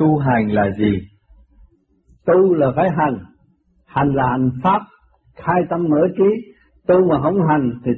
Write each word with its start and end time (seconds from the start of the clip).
Tu 0.00 0.18
hành 0.18 0.52
là 0.52 0.70
gì? 0.78 1.00
Tu 2.26 2.54
là 2.54 2.72
phải 2.76 2.88
hành, 2.96 3.18
hành 3.86 4.14
là 4.14 4.26
hành 4.30 4.50
pháp, 4.62 4.80
khai 5.36 5.62
tâm 5.70 5.88
mở 5.88 6.08
trí, 6.18 6.52
tu 6.86 7.08
mà 7.08 7.20
không 7.22 7.46
hành 7.48 7.70
thì 7.84 7.92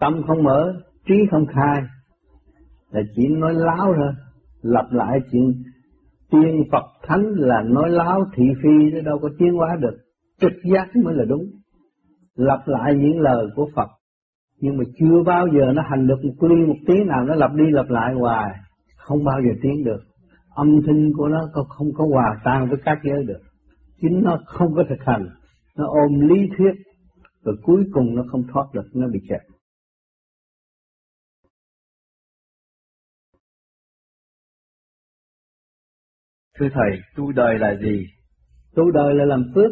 tâm 0.00 0.22
không 0.26 0.42
mở, 0.42 0.74
trí 1.06 1.14
không 1.30 1.46
khai, 1.46 1.82
là 2.90 3.00
chỉ 3.16 3.28
nói 3.28 3.54
láo 3.54 3.94
thôi, 3.96 4.12
lặp 4.62 4.92
lại 4.92 5.18
chuyện 5.32 5.52
tiên 6.30 6.64
Phật 6.72 6.84
Thánh 7.02 7.24
là 7.36 7.62
nói 7.62 7.90
láo 7.90 8.24
thị 8.36 8.44
phi 8.62 8.90
chứ 8.92 9.00
đâu 9.00 9.18
có 9.22 9.28
tiến 9.38 9.54
hóa 9.54 9.76
được, 9.80 9.96
trực 10.40 10.52
giác 10.72 10.96
mới 10.96 11.14
là 11.14 11.24
đúng, 11.28 11.44
lặp 12.34 12.60
lại 12.66 12.94
những 12.94 13.20
lời 13.20 13.46
của 13.56 13.68
Phật, 13.76 13.88
nhưng 14.60 14.76
mà 14.76 14.84
chưa 14.98 15.22
bao 15.26 15.46
giờ 15.46 15.72
nó 15.74 15.82
hành 15.90 16.06
được 16.06 16.24
một 16.24 16.48
ly 16.48 16.66
một 16.66 16.78
tiếng 16.86 17.06
nào 17.06 17.24
nó 17.24 17.34
lặp 17.34 17.52
đi 17.54 17.64
lặp 17.70 17.90
lại 17.90 18.14
hoài, 18.14 18.54
không 18.96 19.24
bao 19.24 19.40
giờ 19.40 19.50
tiến 19.62 19.84
được, 19.84 20.00
âm 20.54 20.80
thanh 20.86 21.12
của 21.16 21.28
nó 21.28 21.64
không 21.68 21.88
có 21.94 22.06
hòa 22.12 22.40
tan 22.44 22.68
với 22.68 22.78
các 22.84 22.98
giới 23.04 23.24
được, 23.24 23.40
chính 24.00 24.22
nó 24.22 24.38
không 24.46 24.74
có 24.74 24.84
thực 24.88 25.04
hành, 25.06 25.28
nó 25.76 25.86
ôm 25.86 26.20
lý 26.28 26.48
thuyết, 26.58 26.72
rồi 27.42 27.56
cuối 27.62 27.84
cùng 27.92 28.14
nó 28.14 28.22
không 28.30 28.42
thoát 28.52 28.64
được, 28.72 28.84
nó 28.94 29.08
bị 29.08 29.20
kẹt. 29.28 29.40
Thưa 36.58 36.68
Thầy, 36.74 37.00
tu 37.16 37.32
đời 37.32 37.58
là 37.58 37.74
gì? 37.74 38.06
Tu 38.74 38.90
đời 38.90 39.14
là 39.14 39.24
làm 39.24 39.52
phước. 39.54 39.70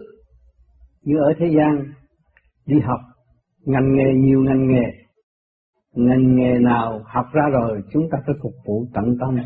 Như 1.02 1.14
ở 1.18 1.32
thế 1.38 1.46
gian, 1.56 1.92
đi 2.66 2.76
học, 2.80 3.00
ngành 3.64 3.96
nghề 3.96 4.14
nhiều 4.14 4.40
ngành 4.40 4.68
nghề. 4.68 4.86
Ngành 5.94 6.36
nghề 6.36 6.58
nào 6.58 7.02
học 7.06 7.26
ra 7.32 7.42
rồi 7.52 7.82
chúng 7.92 8.08
ta 8.10 8.18
phải 8.26 8.34
phục 8.42 8.52
vụ 8.66 8.86
tận 8.94 9.16
tâm. 9.20 9.36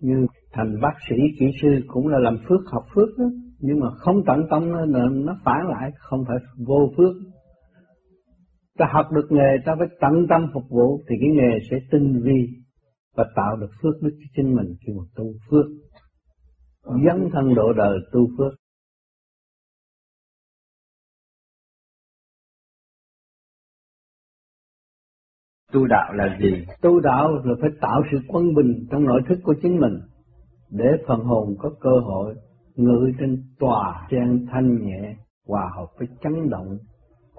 Như 0.00 0.26
thành 0.56 0.80
bác 0.82 0.94
sĩ, 1.08 1.16
kỹ 1.38 1.46
sư 1.62 1.68
cũng 1.86 2.08
là 2.08 2.18
làm 2.18 2.36
phước, 2.48 2.60
học 2.72 2.84
phước 2.94 3.18
đó. 3.18 3.24
Nhưng 3.58 3.80
mà 3.80 3.90
không 3.90 4.16
tận 4.26 4.46
tâm 4.50 4.72
nó, 4.72 5.08
nó 5.08 5.36
phản 5.44 5.68
lại, 5.68 5.90
không 5.98 6.24
phải 6.28 6.36
vô 6.66 6.90
phước. 6.96 7.14
Ta 8.78 8.86
học 8.92 9.06
được 9.12 9.26
nghề, 9.30 9.56
ta 9.64 9.74
phải 9.78 9.88
tận 10.00 10.26
tâm 10.28 10.50
phục 10.54 10.64
vụ 10.70 11.00
thì 11.08 11.16
cái 11.20 11.30
nghề 11.30 11.58
sẽ 11.70 11.76
tinh 11.90 12.22
vi 12.24 12.48
và 13.16 13.24
tạo 13.36 13.56
được 13.56 13.70
phước 13.82 14.02
đức 14.02 14.10
cho 14.18 14.26
chính 14.36 14.54
mình 14.56 14.66
khi 14.86 14.92
mà 14.98 15.04
tu 15.16 15.24
phước 15.50 15.66
dấn 16.86 17.28
thân 17.32 17.54
độ 17.54 17.72
đời 17.72 17.98
tu 18.12 18.28
phước. 18.38 18.54
Tu 25.72 25.86
đạo 25.86 26.12
là 26.12 26.38
gì? 26.42 26.64
Tu 26.82 27.00
đạo 27.00 27.32
là 27.44 27.54
phải 27.60 27.70
tạo 27.80 28.02
sự 28.12 28.18
quân 28.28 28.54
bình 28.54 28.86
trong 28.90 29.04
nội 29.04 29.20
thức 29.28 29.38
của 29.42 29.54
chính 29.62 29.80
mình 29.80 30.00
để 30.70 30.86
phần 31.08 31.20
hồn 31.20 31.54
có 31.58 31.70
cơ 31.80 31.90
hội 32.04 32.34
ngự 32.76 33.10
trên 33.18 33.42
tòa 33.58 34.06
trang 34.10 34.46
thanh 34.52 34.86
nhẹ 34.86 35.16
hòa 35.46 35.70
hợp 35.76 35.86
với 35.98 36.08
chấn 36.22 36.50
động 36.50 36.78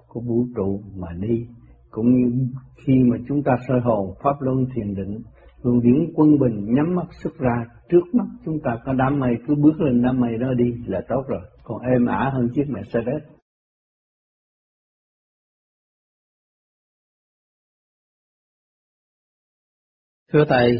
của 0.07 0.21
vũ 0.21 0.45
trụ 0.55 0.81
mà 0.95 1.07
đi. 1.19 1.47
Cũng 1.91 2.15
như 2.15 2.47
khi 2.85 2.93
mà 3.11 3.17
chúng 3.27 3.43
ta 3.43 3.51
soi 3.67 3.79
hồn 3.79 4.13
pháp 4.23 4.41
luân 4.41 4.65
thiền 4.75 4.95
định 4.95 5.21
luồng 5.63 5.81
điển 5.81 6.13
quân 6.15 6.39
bình 6.39 6.73
nhắm 6.75 6.95
mắt 6.95 7.07
xuất 7.23 7.37
ra 7.39 7.65
trước 7.89 8.01
mắt 8.13 8.25
chúng 8.45 8.59
ta 8.63 8.77
có 8.85 8.93
đám 8.93 9.19
mây 9.19 9.31
cứ 9.47 9.55
bước 9.55 9.81
lên 9.81 10.01
đám 10.03 10.19
mây 10.19 10.37
đó 10.37 10.53
đi 10.53 10.73
là 10.85 11.01
tốt 11.09 11.23
rồi. 11.27 11.41
Còn 11.63 11.81
êm 11.81 12.05
ả 12.05 12.31
hơn 12.33 12.49
chiếc 12.55 12.65
Mercedes. 12.67 13.23
Thưa 20.33 20.45
Thầy, 20.49 20.71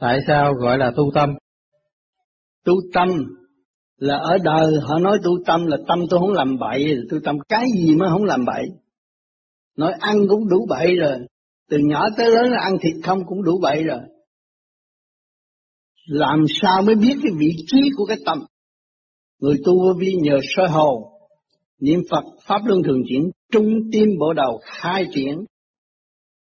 tại 0.00 0.18
sao 0.26 0.54
gọi 0.54 0.78
là 0.78 0.92
tu 0.96 1.04
tâm? 1.14 1.34
Tu 2.66 2.74
tâm 2.92 3.08
là 3.96 4.16
ở 4.16 4.38
đời 4.44 4.72
họ 4.82 4.98
nói 4.98 5.18
tu 5.24 5.30
tâm 5.46 5.66
là 5.66 5.76
tâm 5.88 5.98
tôi 6.10 6.20
không 6.20 6.32
làm 6.32 6.58
bậy, 6.58 6.96
tu 7.10 7.18
tâm 7.24 7.36
cái 7.48 7.66
gì 7.78 7.94
mà 7.96 8.06
không 8.10 8.24
làm 8.24 8.44
bậy. 8.44 8.64
Nói 9.76 9.92
ăn 10.00 10.16
cũng 10.28 10.48
đủ 10.48 10.66
bậy 10.68 10.96
rồi, 10.96 11.18
từ 11.70 11.78
nhỏ 11.78 12.08
tới 12.16 12.30
lớn 12.30 12.50
là 12.50 12.58
ăn 12.62 12.72
thịt 12.80 12.94
không 13.04 13.18
cũng 13.26 13.42
đủ 13.42 13.58
bậy 13.62 13.82
rồi. 13.82 13.98
Làm 16.06 16.44
sao 16.62 16.82
mới 16.82 16.94
biết 16.94 17.14
cái 17.22 17.32
vị 17.38 17.50
trí 17.66 17.80
của 17.96 18.04
cái 18.04 18.16
tâm? 18.26 18.38
Người 19.40 19.56
tu 19.64 19.72
vô 19.78 19.94
vi 19.98 20.12
nhờ 20.22 20.38
soi 20.56 20.68
hồn, 20.68 21.02
niệm 21.80 22.00
Phật, 22.10 22.24
Pháp 22.46 22.62
Luân 22.66 22.82
Thường 22.82 23.02
Chuyển, 23.08 23.30
trung 23.52 23.66
tim 23.92 24.08
bộ 24.20 24.32
đầu 24.32 24.60
khai 24.64 25.06
triển, 25.14 25.44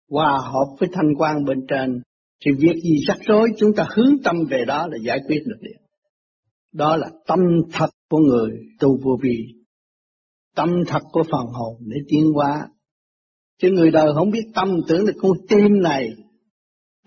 hòa 0.10 0.38
hợp 0.44 0.76
với 0.80 0.90
thanh 0.94 1.16
quan 1.18 1.46
bên 1.46 1.66
trên, 1.68 2.02
thì 2.46 2.52
việc 2.60 2.76
gì 2.84 2.96
rắc 3.08 3.18
rối 3.28 3.50
chúng 3.58 3.74
ta 3.76 3.88
hướng 3.96 4.18
tâm 4.24 4.36
về 4.50 4.66
đó 4.68 4.88
là 4.92 4.98
giải 5.06 5.20
quyết 5.28 5.40
được 5.46 5.58
liền. 5.62 5.81
Đó 6.74 6.98
là 6.98 7.10
tâm 7.28 7.40
thật 7.74 7.90
của 8.10 8.18
người 8.18 8.52
tu 8.80 8.98
vô 9.04 9.18
vi, 9.22 9.38
tâm 10.56 10.70
thật 10.88 11.02
của 11.12 11.24
phần 11.24 11.46
hồn 11.54 11.78
để 11.80 11.98
tiến 12.10 12.26
hóa 12.34 12.68
Chứ 13.62 13.70
người 13.72 13.92
đời 13.92 14.08
không 14.16 14.32
biết 14.32 14.52
tâm 14.56 14.68
tưởng 14.88 15.06
là 15.06 15.12
con 15.22 15.32
tim 15.50 15.82
này 15.84 16.08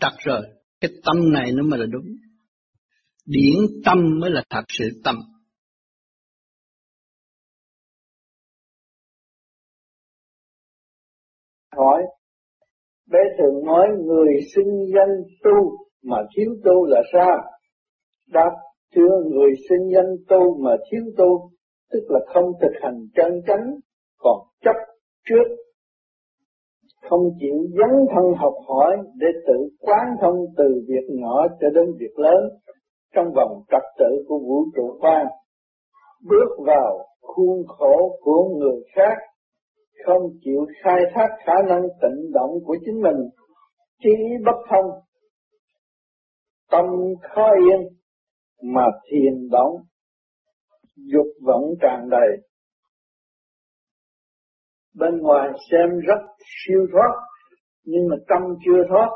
trật 0.01 0.13
rồi. 0.19 0.43
Cái 0.81 0.91
tâm 1.05 1.33
này 1.33 1.53
nó 1.55 1.63
mới 1.63 1.81
là 1.81 1.87
đúng. 1.87 2.07
Điển 3.27 3.55
tâm 3.85 3.99
mới 4.21 4.31
là 4.31 4.43
thật 4.51 4.65
sự 4.69 4.85
tâm. 5.05 5.17
Hỏi, 11.77 12.03
bé 13.11 13.19
thường 13.39 13.67
nói 13.67 13.87
người 14.05 14.29
sinh 14.55 14.87
danh 14.95 15.23
tu 15.45 15.87
mà 16.03 16.17
thiếu 16.37 16.51
tu 16.65 16.87
là 16.87 17.01
sao? 17.13 17.37
Đáp, 18.27 18.51
thưa 18.95 19.23
người 19.31 19.51
sinh 19.69 19.89
danh 19.95 20.17
tu 20.29 20.59
mà 20.59 20.77
thiếu 20.91 21.03
tu, 21.17 21.51
tức 21.93 22.01
là 22.09 22.21
không 22.35 22.53
thực 22.61 22.73
hành 22.83 22.99
chân 23.15 23.41
chánh, 23.47 23.75
còn 24.19 24.39
chấp 24.65 24.77
trước. 25.29 25.57
Không 27.11 27.23
chịu 27.41 27.55
dấn 27.79 28.07
thân 28.15 28.25
học 28.37 28.55
hỏi 28.69 28.97
để 29.17 29.27
tự 29.47 29.69
quán 29.81 30.07
thông 30.21 30.37
từ 30.57 30.65
việc 30.89 31.07
nhỏ 31.09 31.47
cho 31.61 31.69
đến 31.75 31.85
việc 31.99 32.19
lớn 32.19 32.43
trong 33.15 33.27
vòng 33.37 33.63
trật 33.71 33.83
tự 33.99 34.25
của 34.29 34.39
vũ 34.39 34.65
trụ 34.77 34.99
quan. 35.01 35.27
Bước 36.29 36.65
vào 36.67 37.07
khuôn 37.23 37.67
khổ 37.67 38.19
của 38.21 38.49
người 38.59 38.83
khác 38.95 39.17
không 40.05 40.23
chịu 40.45 40.67
khai 40.83 41.01
thác 41.15 41.29
khả 41.45 41.55
năng 41.69 41.83
tịnh 42.03 42.33
động 42.33 42.51
của 42.65 42.77
chính 42.85 43.01
mình. 43.03 43.29
Trí 44.03 44.11
bất 44.45 44.57
thông 44.71 44.91
tâm 46.71 46.85
khó 47.23 47.51
yên 47.53 47.89
mà 48.63 48.85
thiền 49.11 49.49
đóng, 49.51 49.77
dục 50.97 51.27
vọng 51.47 51.65
tràn 51.81 52.09
đầy. 52.11 52.29
Bên 54.95 55.19
ngoài 55.19 55.51
xem 55.71 56.01
rất 56.07 56.21
siêu 56.39 56.87
thoát, 56.93 57.13
nhưng 57.85 58.09
mà 58.11 58.17
tâm 58.29 58.43
chưa 58.65 58.83
thoát. 58.89 59.09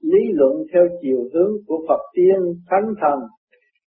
Lý 0.00 0.18
luận 0.32 0.52
theo 0.72 0.82
chiều 1.02 1.18
hướng 1.34 1.52
của 1.66 1.84
Phật 1.88 2.00
tiên 2.14 2.62
thánh 2.70 2.94
thần, 3.00 3.18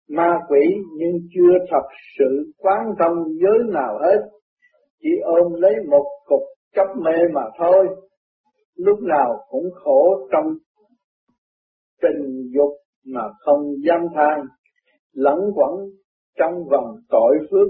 ma 0.09 0.39
quỷ 0.47 0.59
nhưng 0.97 1.17
chưa 1.33 1.65
thật 1.71 1.87
sự 2.17 2.51
quán 2.57 2.79
thông 2.99 3.17
giới 3.41 3.73
nào 3.73 3.99
hết. 4.01 4.19
Chỉ 4.99 5.09
ôm 5.23 5.53
lấy 5.53 5.73
một 5.89 6.05
cục 6.25 6.41
chấp 6.75 6.87
mê 6.97 7.17
mà 7.33 7.41
thôi. 7.59 7.87
Lúc 8.75 8.99
nào 9.01 9.35
cũng 9.49 9.65
khổ 9.73 10.27
trong 10.31 10.45
tình 12.01 12.49
dục 12.55 12.71
mà 13.05 13.21
không 13.39 13.61
dám 13.87 14.01
than 14.15 14.45
lẫn 15.15 15.39
quẩn 15.55 15.89
trong 16.39 16.53
vòng 16.71 16.95
tội 17.09 17.37
phước 17.51 17.67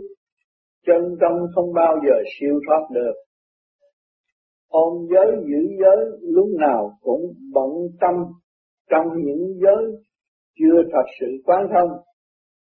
chân 0.86 1.02
tâm 1.22 1.32
không 1.56 1.74
bao 1.74 1.96
giờ 2.06 2.16
siêu 2.40 2.60
thoát 2.68 2.88
được. 2.94 3.14
Ôm 4.70 5.08
giới 5.10 5.28
giữ 5.48 5.76
giới 5.82 6.06
lúc 6.22 6.48
nào 6.60 6.92
cũng 7.02 7.22
bận 7.54 7.70
tâm 8.02 8.16
trong 8.90 9.08
những 9.24 9.60
giới 9.64 9.86
chưa 10.60 10.82
thật 10.92 11.06
sự 11.20 11.28
quán 11.46 11.68
thông. 11.74 11.90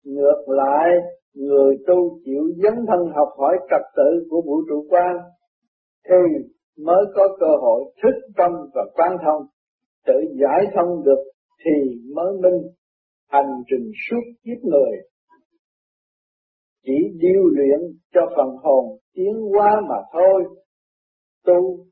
Ngược 0.05 0.45
lại, 0.47 0.89
người 1.35 1.77
tu 1.87 2.19
chịu 2.25 2.43
dấn 2.63 2.75
thân 2.89 3.01
học 3.17 3.29
hỏi 3.39 3.59
trật 3.71 3.83
tự 3.97 4.27
của 4.31 4.43
vũ 4.47 4.63
trụ 4.69 4.87
quan 4.91 5.17
thì 6.09 6.49
mới 6.85 7.05
có 7.15 7.37
cơ 7.41 7.47
hội 7.61 7.85
thức 8.03 8.33
tâm 8.37 8.53
và 8.75 8.85
quán 8.95 9.17
thông, 9.25 9.43
tự 10.07 10.15
giải 10.41 10.65
thông 10.75 11.05
được 11.05 11.23
thì 11.65 12.01
mới 12.15 12.33
minh 12.43 12.63
hành 13.31 13.53
trình 13.71 13.91
suốt 14.09 14.25
kiếp 14.45 14.65
người. 14.65 14.93
Chỉ 16.85 16.99
điêu 17.21 17.43
luyện 17.45 17.81
cho 18.15 18.21
phần 18.37 18.57
hồn 18.63 18.99
tiến 19.15 19.35
hóa 19.53 19.81
mà 19.89 19.97
thôi, 20.13 20.45
tu 21.47 21.87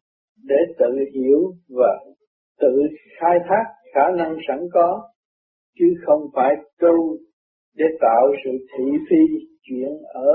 để 0.45 0.57
tự 0.79 0.87
hiểu 1.15 1.53
và 1.69 1.99
tự 2.61 2.83
khai 3.21 3.39
thác 3.49 3.65
khả 3.95 4.17
năng 4.17 4.37
sẵn 4.49 4.59
có, 4.73 5.09
chứ 5.79 5.87
không 6.07 6.21
phải 6.35 6.55
tu 6.81 7.17
để 7.77 7.85
tạo 8.01 8.27
sự 8.45 8.51
thị 8.51 8.85
phi 9.11 9.47
chuyện 9.63 9.91
ở 10.09 10.35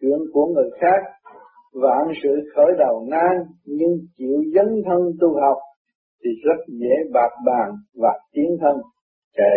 chuyện 0.00 0.18
của 0.32 0.46
người 0.46 0.70
khác, 0.80 1.02
vạn 1.82 2.14
sự 2.22 2.28
khởi 2.56 2.72
đầu 2.78 3.06
nan 3.10 3.36
nhưng 3.64 3.98
chịu 4.16 4.42
dấn 4.54 4.82
thân 4.86 5.00
tu 5.20 5.28
học 5.40 5.58
thì 6.24 6.30
rất 6.44 6.64
dễ 6.68 6.94
bạc 7.12 7.30
bàn 7.46 7.70
và 7.94 8.18
tiến 8.32 8.56
thân. 8.60 8.76
Kệ 9.36 9.54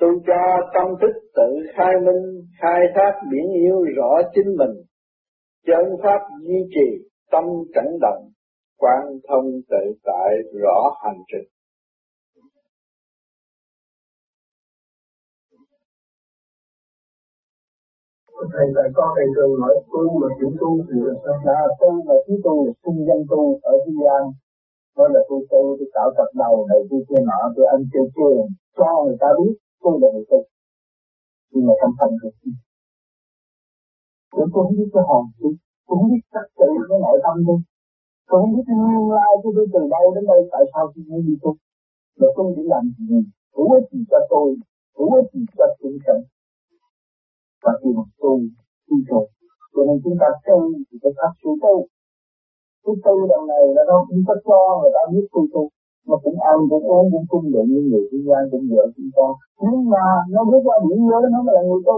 tôi 0.00 0.14
cho 0.26 0.42
tâm 0.74 0.86
thức 1.00 1.14
tự 1.34 1.50
khai 1.74 1.94
minh, 2.04 2.24
khai 2.62 2.80
thác 2.94 3.12
biển 3.30 3.52
yêu 3.64 3.84
rõ 3.96 4.20
chính 4.34 4.56
mình, 4.58 4.74
chân 5.66 5.84
pháp 6.02 6.20
duy 6.42 6.58
trì, 6.74 7.08
tâm 7.30 7.44
cảnh 7.74 7.98
động, 8.00 8.22
quan 8.78 9.02
thông 9.28 9.46
tự 9.70 9.94
tại 10.04 10.30
rõ 10.62 10.96
hành 11.04 11.20
trình. 11.32 11.48
thầy 18.54 18.66
lại 18.76 18.88
có 18.96 19.04
thầy 19.16 19.26
thường 19.34 19.52
nói 19.62 19.74
tu 19.92 20.02
mà 20.20 20.28
chịu 20.38 20.50
tu 20.60 20.70
thì 20.88 20.98
là 21.06 21.14
sao? 21.24 21.62
Là 21.68 21.74
tu 21.80 21.90
mà 22.06 22.14
chỉ 22.26 22.34
tu 22.44 22.54
là 22.66 22.72
sinh 22.82 22.98
dân 23.08 23.20
tu 23.30 23.42
ở 23.72 23.74
thế 23.84 23.92
gian. 24.02 24.22
Nói 24.96 25.08
là 25.14 25.20
tôi 25.28 25.40
tu, 25.50 25.62
tôi 25.78 25.88
tạo 25.96 26.08
tập 26.16 26.28
đầu 26.42 26.54
này, 26.70 26.80
tôi 26.90 27.00
kia 27.08 27.22
nọ, 27.28 27.40
tôi 27.54 27.66
ăn 27.74 27.80
chơi 27.92 28.06
chơi, 28.16 28.34
cho 28.78 28.90
người 29.04 29.18
ta 29.22 29.28
biết 29.38 29.54
tôi 29.82 29.94
là 30.02 30.08
người 30.12 30.26
tu. 30.30 30.40
Nhưng 31.50 31.64
mà 31.66 31.74
trong 31.80 31.94
tâm 31.98 32.10
thì 32.22 32.50
tôi 34.32 34.46
không 34.52 34.76
biết 34.78 34.90
cái 34.94 35.04
hồn 35.08 35.24
tôi, 35.40 35.52
tôi 35.86 35.94
không 35.98 36.10
biết 36.12 36.24
cách 36.34 36.48
tự 36.58 36.68
cái 36.88 36.98
nội 37.04 37.18
tâm 37.24 37.36
tôi. 37.46 37.58
Tôi 38.28 38.36
không 38.40 38.52
biết 38.54 38.66
nguyên 38.68 39.04
lai 39.16 39.32
của 39.42 39.50
tôi 39.56 39.66
từ 39.74 39.80
đâu 39.94 40.04
đến 40.14 40.24
đây, 40.32 40.40
tại 40.52 40.62
sao 40.72 40.84
tôi 40.92 41.02
mới 41.10 41.20
đi 41.26 41.34
tu. 41.42 41.50
Mà 42.18 42.28
tôi 42.36 42.46
chỉ 42.56 42.62
làm 42.72 42.84
gì, 43.08 43.18
hữu 43.54 43.68
ích 43.78 43.86
gì 43.92 44.00
cho 44.10 44.20
tôi, 44.32 44.48
hữu 44.96 45.10
ích 45.18 45.28
gì 45.32 45.42
cho 45.58 45.66
chúng 45.80 45.98
sanh 46.06 46.22
và 47.62 47.72
khi 47.80 47.88
mà 47.96 48.04
tôi 48.22 48.38
tu 48.88 48.96
rồi 49.08 49.26
cho 49.74 49.82
nên 49.88 49.96
chúng 50.04 50.16
ta 50.20 50.28
tu 50.46 50.58
thì 50.88 50.96
phải 51.02 51.12
thật 51.20 51.32
sự 51.40 51.50
tu 51.62 51.74
cái 52.84 52.94
tu 53.04 53.14
đằng 53.30 53.46
này 53.52 53.62
là 53.76 53.82
nó 53.88 53.96
không 54.06 54.22
có 54.28 54.34
cho 54.46 54.58
người 54.80 54.92
ta 54.96 55.02
biết 55.12 55.26
tu 55.32 55.42
tu 55.54 55.62
mà 56.06 56.16
cũng 56.24 56.38
ăn, 56.52 56.58
cũng 56.70 56.84
uống, 56.92 57.06
cũng 57.12 57.26
cung 57.28 57.46
dụng 57.52 57.68
như 57.72 57.80
người 57.90 58.04
thiên 58.10 58.22
gian 58.28 58.42
cũng 58.50 58.64
vợ 58.70 58.82
cũng 58.96 59.10
con 59.16 59.32
nhưng 59.64 59.90
mà 59.92 60.04
nó 60.34 60.40
bước 60.44 60.60
qua 60.64 60.76
biển 60.84 61.00
nhớ 61.08 61.18
nó 61.32 61.42
mới 61.46 61.54
là 61.56 61.62
người 61.68 61.82
tu 61.86 61.96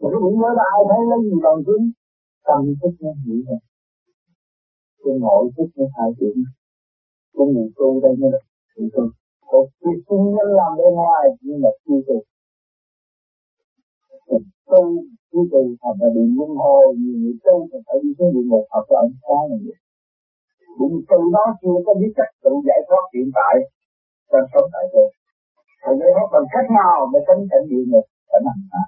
mà 0.00 0.06
cái 0.12 0.20
biển 0.24 0.34
nhớ 0.40 0.50
là 0.58 0.64
ai 0.74 0.80
thấy 0.90 1.00
lấy 1.10 1.20
gì 1.26 1.36
bằng 1.44 1.60
chứng 1.66 1.84
tâm 2.46 2.60
thức 2.80 2.92
nó 3.00 3.10
hiểu 3.24 3.40
rồi 3.48 3.60
cái 5.04 5.14
nội 5.24 5.44
thức 5.56 5.68
nó 5.76 5.84
thay 5.96 6.08
chuyển 6.18 6.36
cái 7.36 7.46
người 7.52 7.68
tu 7.76 8.00
đây 8.04 8.14
mới 8.20 8.30
là 8.34 8.40
người 8.76 8.90
tu 8.96 9.04
còn 9.50 9.64
việc 9.80 10.00
tu 10.08 10.16
nhân 10.34 10.48
làm 10.60 10.70
bên 10.78 10.92
ngoài, 10.94 11.24
nhưng 11.40 11.60
mà 11.62 11.68
chưa 11.84 12.00
tu 12.08 12.16
tu 14.70 14.80
chưa 15.32 15.44
tu 15.52 15.60
thành 15.82 15.96
là 16.00 16.08
bị 16.14 16.24
luân 16.36 16.50
hồi, 16.62 16.84
nhiều 16.98 17.16
người 17.20 17.36
tu 17.44 17.68
thì 17.72 17.78
phải 17.86 17.96
đi 18.02 18.10
xuống 18.18 18.32
địa 18.34 18.46
ngục, 18.50 18.64
hoặc 18.70 18.86
là 18.92 18.98
ông 19.00 19.14
sáng 19.22 19.44
này 19.50 19.58
vậy 19.64 19.76
cũng 20.78 20.94
từ 21.10 21.20
đó 21.34 21.44
chưa 21.60 21.76
có 21.86 21.92
biết 22.00 22.12
cách 22.18 22.32
tự 22.42 22.52
giải 22.68 22.80
thoát 22.88 23.04
hiện 23.14 23.28
tại 23.38 23.54
trong 24.30 24.46
sống 24.52 24.68
tại 24.74 24.84
đây 24.94 25.08
thầy 25.82 25.94
giải 26.00 26.10
thoát 26.14 26.28
bằng 26.34 26.46
cách 26.52 26.68
nào 26.80 26.96
để 27.12 27.20
tránh 27.26 27.42
cảnh 27.50 27.64
địa 27.70 27.84
ngục 27.90 28.06
phải 28.28 28.40
nằm 28.46 28.58
hạ 28.72 28.82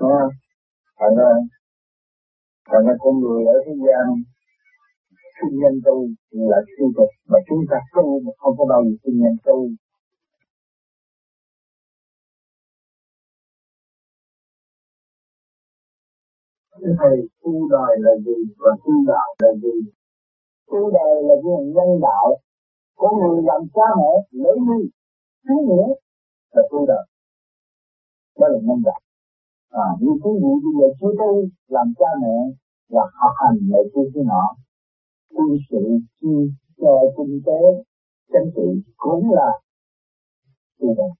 Đúng 0.00 0.12
không? 0.18 0.34
Thành 0.98 1.14
ra, 1.18 1.30
thành 2.70 2.84
ra 2.86 2.94
con 3.02 3.14
người 3.20 3.40
ở 3.54 3.56
thế 3.64 3.74
gian 3.86 4.06
sinh 5.36 5.54
nhân 5.60 5.74
tu 5.86 5.96
là 6.50 6.58
siêu 6.72 6.88
cực 6.96 7.10
mà 7.30 7.38
chúng 7.48 7.62
ta 7.70 7.78
tu 7.94 8.20
mà 8.24 8.32
không 8.40 8.54
có 8.58 8.64
bao 8.72 8.80
giờ 8.84 8.94
sinh 9.04 9.18
nhân 9.22 9.36
tu. 9.46 9.56
Thưa 16.82 16.94
Thầy, 17.00 17.16
tu 17.42 17.68
đời 17.68 17.92
là 17.98 18.12
gì 18.24 18.36
và 18.58 18.70
tu 18.84 18.92
đạo 19.06 19.28
là 19.42 19.52
gì? 19.62 19.74
Tu 20.70 20.90
đời 20.90 21.14
là 21.28 21.34
cái 21.42 21.64
nhân 21.74 22.00
đạo. 22.02 22.26
Con 22.96 23.12
người 23.20 23.42
làm 23.42 23.60
cha 23.74 23.86
mẹ 23.98 24.12
lấy 24.30 24.56
đi, 24.68 24.80
cứu 25.46 25.58
nghĩa 25.68 25.88
là 26.54 26.62
tu 26.70 26.86
đời. 26.86 27.04
Đó 28.38 28.46
là 28.48 28.58
nhân 28.62 28.82
đạo. 28.84 29.00
À, 29.70 29.86
như 30.00 30.12
quý 30.22 30.32
vị 30.42 30.52
bây 30.64 30.72
giờ 30.78 30.86
chưa 31.00 31.12
tu 31.18 31.30
làm 31.68 31.86
cha 31.98 32.10
mẹ 32.22 32.36
là 32.88 33.02
học 33.20 33.32
hành 33.40 33.58
lại 33.72 33.82
tu 33.94 34.02
cái 34.14 34.24
nọ. 34.30 34.44
quân 35.34 35.48
sự 35.70 35.82
chi 36.20 36.34
cho 36.80 36.92
kinh 37.16 37.40
tế, 37.46 37.60
chính 38.32 38.50
trị 38.56 38.68
cũng 38.96 39.32
là 39.32 39.50
tu 40.80 40.94
đời. 40.98 41.12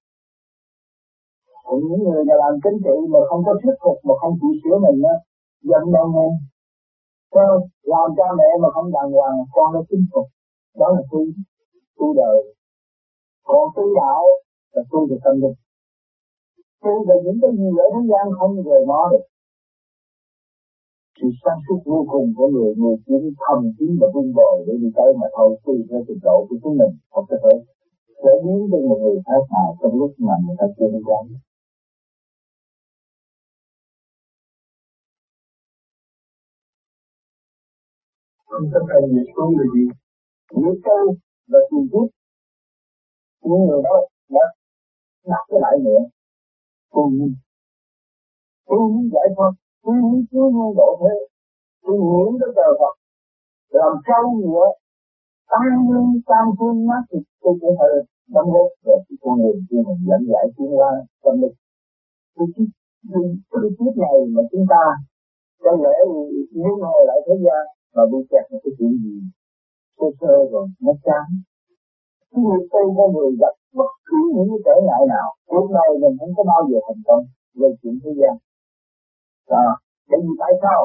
Còn 1.64 1.80
những 1.88 2.02
người 2.04 2.24
mà 2.28 2.34
làm 2.42 2.54
chính 2.64 2.78
trị 2.84 2.96
mà 3.12 3.18
không 3.28 3.42
có 3.46 3.52
thuyết 3.62 3.76
phục 3.84 3.98
mà 4.04 4.14
không 4.20 4.34
chịu 4.40 4.52
sửa 4.62 4.78
mình 4.86 5.02
á, 5.14 5.16
giận 5.68 5.84
đàn 5.94 6.08
em 6.26 6.32
sao 7.34 7.50
làm 7.92 8.08
cha 8.16 8.28
mẹ 8.38 8.48
mà 8.62 8.68
không 8.74 8.88
đàng 8.96 9.10
hoàng, 9.16 9.36
con 9.54 9.68
nó 9.74 9.80
chính 9.88 10.04
phục. 10.12 10.26
Đó 10.80 10.88
là 10.96 11.02
tu 11.10 11.20
tu 11.98 12.06
đời. 12.20 12.38
Còn 13.48 13.64
tu 13.76 13.84
đạo 14.00 14.22
là 14.74 14.82
tu 14.90 14.98
về 15.08 15.16
tâm 15.24 15.34
linh. 15.42 15.58
Tu 16.82 16.92
về 17.08 17.16
những 17.24 17.38
cái 17.42 17.50
gì 17.58 17.68
ở 17.84 17.86
thế 17.94 18.00
gian 18.10 18.24
không 18.38 18.52
rời 18.68 18.82
nó 18.90 19.00
được. 19.12 19.24
Sự 21.18 21.28
sáng 21.42 21.60
suốt 21.64 21.80
vô 21.90 22.00
cùng 22.12 22.28
của 22.36 22.48
người 22.54 22.74
người 22.80 22.96
chỉ 23.06 23.16
thầm 23.42 23.60
kín 23.76 23.90
và 24.00 24.06
vun 24.14 24.26
bồi 24.36 24.56
để 24.66 24.74
đi 24.82 24.88
tới 24.96 25.10
mà 25.20 25.26
thôi 25.36 25.50
tùy 25.64 25.76
theo 25.90 26.00
trình 26.08 26.22
độ 26.26 26.46
của 26.48 26.56
chúng 26.62 26.76
mình, 26.80 26.92
không 27.12 27.24
có 27.30 27.36
thể 27.42 27.54
sẽ 28.22 28.32
biến 28.44 28.60
cho 28.70 28.78
một 28.88 28.98
người 29.02 29.18
khác 29.26 29.42
nào 29.54 29.68
trong 29.80 29.94
lúc 30.00 30.12
mà 30.26 30.34
người 30.44 30.56
ta 30.60 30.66
chưa 30.76 30.88
đi 30.94 31.00
quán 31.08 31.24
không 38.50 38.66
tất 38.72 38.82
cả 38.88 38.96
nhiệt 39.12 39.26
xuống 39.34 39.52
là 39.58 39.64
gì. 39.74 39.84
Nhiệt 40.60 40.76
tu 40.84 41.00
là 41.52 41.60
tiền 41.70 41.84
kiếp 41.92 42.08
những 43.46 43.62
người 43.66 43.80
đó 43.86 43.96
đã 44.34 44.44
đặt 45.30 45.42
cái 45.48 45.60
lại 45.64 45.76
nữa. 45.86 46.02
Tu 46.92 47.10
nhiên 47.10 47.32
tôi 48.66 48.78
muốn 48.92 49.10
giải 49.14 49.28
thoát, 49.36 49.52
tôi 49.82 49.94
muốn 50.02 50.24
cứu 50.30 50.44
nhân 50.50 50.70
độ 50.78 50.88
thế. 51.00 51.14
Tôi 51.82 51.96
nhiên 51.98 52.38
tới 52.40 52.50
trời 52.56 52.72
Phật 52.80 52.94
làm 53.78 53.92
sâu 54.06 54.24
nữa 54.40 54.68
tăng 55.50 55.70
nhân 55.88 56.06
tam 56.26 56.46
phương 56.58 56.86
mát 56.88 57.02
thì 57.10 57.18
tôi 57.42 57.54
cũng 57.60 57.74
phải 57.78 57.92
đóng 58.34 58.50
góp 58.52 58.68
để 58.84 58.92
cái 59.08 59.16
con 59.22 59.34
đường 59.42 59.60
kia 59.68 59.80
mình 59.86 60.00
dẫn 60.08 60.22
giải 60.32 60.44
tiến 60.56 60.70
qua 60.78 60.90
tâm 61.22 61.34
linh 61.40 61.56
cái 62.36 62.46
cái 63.50 63.70
kiếp 63.78 63.94
này 64.04 64.16
mà 64.34 64.42
chúng 64.50 64.66
ta 64.72 64.82
có 65.62 65.70
lẽ 65.84 65.96
nếu 66.52 66.72
ngồi 66.80 67.02
lại 67.08 67.18
thế 67.26 67.34
gian 67.44 67.62
mà 67.94 68.02
bị 68.10 68.18
kẹt 68.30 68.44
một 68.50 68.60
cái 68.64 68.72
chuyện 68.78 68.92
gì? 69.04 69.16
Sơ 69.96 70.06
sơ 70.20 70.34
rồi 70.52 70.66
nó 70.84 70.92
chán. 71.06 71.26
Cái 72.30 72.40
người 72.44 72.60
tu 72.72 72.82
có 72.96 73.04
người 73.14 73.30
gặp 73.42 73.54
bất 73.78 73.90
cứ 74.06 74.18
những 74.34 74.48
cái 74.50 74.60
trở 74.66 74.76
ngại 74.86 75.02
nào 75.14 75.28
cuộc 75.50 75.66
đời 75.76 75.90
mình 76.02 76.14
không 76.18 76.32
có 76.36 76.42
bao 76.52 76.62
giờ 76.68 76.78
thành 76.86 77.02
công 77.08 77.22
về 77.60 77.68
chuyện 77.80 77.94
thế 78.02 78.10
gian. 78.20 78.34
À, 79.64 79.68
bởi 80.08 80.20
vì 80.24 80.32
tại 80.40 80.52
sao? 80.62 80.80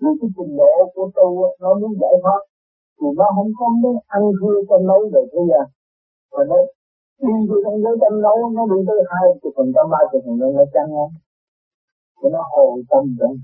Vì 0.00 0.10
cái 0.20 0.30
trình 0.36 0.52
độ 0.60 0.72
của 0.94 1.06
tu 1.16 1.28
nó 1.62 1.70
muốn 1.80 1.92
giải 2.00 2.14
thoát. 2.22 2.40
Thì 2.98 3.08
nó 3.18 3.26
không 3.36 3.50
có 3.58 3.66
muốn 3.82 3.96
ăn 4.16 4.22
thua 4.38 4.54
trong 4.68 4.86
nấu 4.90 5.00
về 5.14 5.22
thế 5.32 5.42
gian. 5.50 5.66
Và 6.32 6.42
nó 6.50 6.58
đi 7.24 7.34
vô 7.48 7.56
trong 7.64 7.76
giới 7.82 7.94
tâm 8.02 8.12
nấu 8.24 8.36
nó 8.56 8.62
đi 8.72 8.78
tới 8.88 8.98
hai 9.10 9.24
chục 9.42 9.52
phần 9.56 9.68
trăm 9.74 9.86
ba 9.92 10.00
chục 10.10 10.22
phần 10.26 10.36
trăm 10.40 10.50
nó 10.58 10.64
chăng 10.74 10.90
không 10.96 11.12
cho 12.22 12.28
nó 12.34 12.42
hồi 12.52 12.82
tâm 12.90 13.04
rồi 13.18 13.34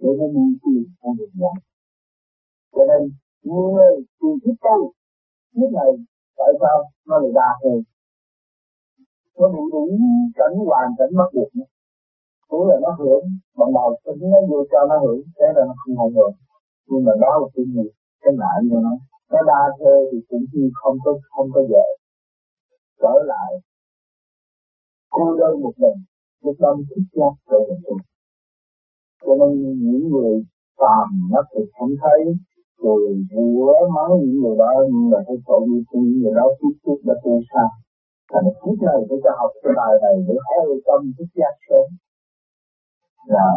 để 0.00 0.10
nó 0.18 0.26
đi 0.36 0.44
tìm 0.62 0.84
con 1.00 1.12
đường 1.18 1.34
giải 1.40 1.56
cho 2.74 2.82
nên, 2.90 3.02
nhiều 3.42 3.66
người 3.74 3.94
thì 4.18 4.28
thích 4.44 4.58
tu 4.64 4.92
biết 5.56 5.70
này, 5.78 5.90
tại 6.38 6.50
sao? 6.60 6.76
Nó 7.08 7.18
lại 7.22 7.32
đa 7.34 7.50
hơn. 7.62 7.78
Nó 9.38 9.48
bị 9.54 9.62
đủ 9.72 9.82
cảnh 10.38 10.54
hoàn, 10.68 10.88
cảnh 10.98 11.12
mất 11.18 11.28
buộc 11.34 11.50
cũng 12.48 12.68
là 12.68 12.76
nó 12.82 12.90
hưởng, 12.98 13.24
bằng 13.58 13.72
đầu 13.74 13.98
tính 14.04 14.30
nó 14.34 14.40
vô 14.48 14.64
cho 14.72 14.80
nó 14.88 14.96
hưởng, 15.04 15.22
thế 15.36 15.46
là 15.56 15.62
nó 15.68 15.74
không 15.80 15.96
hưởng 15.98 16.14
được 16.14 16.32
nhưng 16.90 17.04
mà 17.04 17.12
đó 17.20 17.32
là 17.40 17.48
cái 17.54 17.64
gì? 17.74 17.86
Cái 18.22 18.32
nạn 18.40 18.58
cho 18.70 18.78
nó. 18.86 18.94
Nó 19.32 19.40
đa 19.50 19.62
thê 19.78 19.94
thì 20.12 20.18
cũng 20.28 20.44
như 20.52 20.70
không 20.74 20.96
có 21.04 21.12
không 21.30 21.48
có 21.54 21.60
dễ. 21.70 21.86
Trở 23.02 23.14
lại, 23.26 23.52
cô 25.10 25.36
đơn 25.40 25.60
một 25.62 25.72
mình 25.76 25.98
lúc 26.44 26.56
đó 26.58 26.76
thích 26.96 27.08
giác 27.12 27.32
trở 27.50 27.58
về 27.68 27.76
cho 29.26 29.32
nên 29.40 29.50
những 29.84 30.08
người 30.10 30.44
phàm 30.78 31.08
nó 31.32 31.42
thì 31.52 31.60
không 31.78 31.90
thấy 32.02 32.18
rồi 32.82 33.00
rửa 33.30 33.74
mắng 33.96 34.12
những 34.20 34.38
người 34.42 34.56
đó, 34.62 34.72
nhưng 34.92 35.06
mà 35.12 35.18
thấy 35.26 35.36
tội 35.46 35.60
như 35.68 35.78
những 35.92 36.18
người 36.22 36.34
đó 36.38 36.46
tiếp 36.60 36.74
tiếp 36.84 36.98
đã 37.08 37.14
tu 37.24 37.32
xa. 37.50 37.64
Thành 38.32 38.48
kiếp 38.60 38.76
này 38.88 39.00
tôi 39.08 39.18
cho 39.24 39.32
học 39.40 39.50
cái 39.62 39.72
bài 39.78 39.92
này 40.04 40.14
để 40.26 40.34
khai 40.46 40.64
tâm 40.86 41.00
thức 41.16 41.28
giác 41.38 41.54
sớm. 41.66 41.86
Là, 43.34 43.48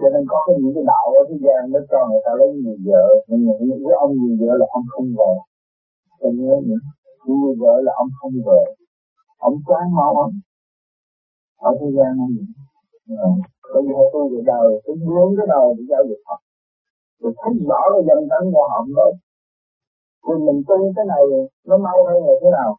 cho 0.00 0.08
nên 0.12 0.22
có 0.30 0.38
cái 0.46 0.56
những 0.60 0.74
cái 0.76 0.84
đạo 0.92 1.06
ở 1.20 1.22
thế 1.28 1.36
gian 1.44 1.60
nó 1.72 1.80
cho 1.90 2.00
người 2.08 2.22
ta 2.26 2.32
lấy 2.40 2.48
người 2.62 2.78
vợ, 2.86 3.04
nhưng 3.28 3.42
mà 3.46 3.52
những 3.68 3.82
cái 3.86 3.96
ông 4.04 4.12
người 4.20 4.36
vợ 4.40 4.52
là 4.60 4.66
ông 4.76 4.86
không 4.92 5.08
về 5.18 5.32
tôi 6.20 6.32
nhớ 6.38 6.52
những 7.24 7.38
người 7.42 7.56
vợ 7.62 7.74
là 7.86 7.92
ông 8.02 8.10
không 8.18 8.34
về 8.46 8.62
ông 9.48 9.56
chán 9.68 9.84
máu 9.96 10.12
ông. 10.24 10.34
Ở 11.68 11.70
thế 11.80 11.88
gian 11.96 12.10
không 12.18 12.32
vậy 12.38 12.48
bởi 13.72 13.82
vì 13.86 13.94
tôi 14.12 14.24
về 14.32 14.40
đời, 14.52 14.68
tôi 14.84 14.96
muốn 14.96 15.28
cái 15.36 15.46
đời 15.54 15.68
để 15.76 15.82
giáo 15.90 16.02
dục 16.08 16.20
học 16.28 16.40
tôi 17.20 17.32
thấy 17.38 17.52
rõ 17.70 17.80
cái 17.92 18.02
danh 18.08 18.24
tánh 18.30 18.46
của 18.52 18.64
họ 18.70 18.78
đó 18.96 19.06
thì 20.24 20.34
mình 20.46 20.58
tu 20.68 20.78
cái 20.96 21.04
này 21.12 21.22
nó 21.68 21.76
mau 21.86 21.98
hơn 22.08 22.20
là 22.26 22.34
thế 22.42 22.48
nào? 22.58 22.70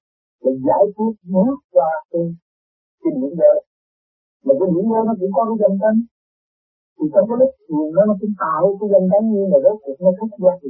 Để 0.44 0.52
giải 0.68 0.84
quyết 0.96 1.14
nước 1.34 1.58
cho 1.76 1.88
cái 2.12 2.22
cái 3.02 3.12
điểm 3.22 3.34
giới 3.40 3.58
mà 4.46 4.54
cái 4.60 4.68
điểm 4.74 4.86
giới 4.92 5.02
nó 5.08 5.14
cũng 5.20 5.32
có 5.36 5.42
cái 5.50 5.58
dân 5.62 5.74
tánh 5.84 6.00
thì 6.96 7.06
trong 7.14 7.26
cái 7.30 7.38
lúc 7.42 7.52
thiền 7.66 7.88
nó 7.96 8.02
nó 8.10 8.14
cũng 8.22 8.34
tạo 8.44 8.64
cái 8.80 8.88
danh 8.94 9.08
tánh 9.12 9.26
như 9.34 9.42
là 9.52 9.58
rốt 9.64 9.78
cuộc 9.84 9.98
nó 10.06 10.12
thích 10.18 10.34
ra 10.44 10.54
thì 10.62 10.70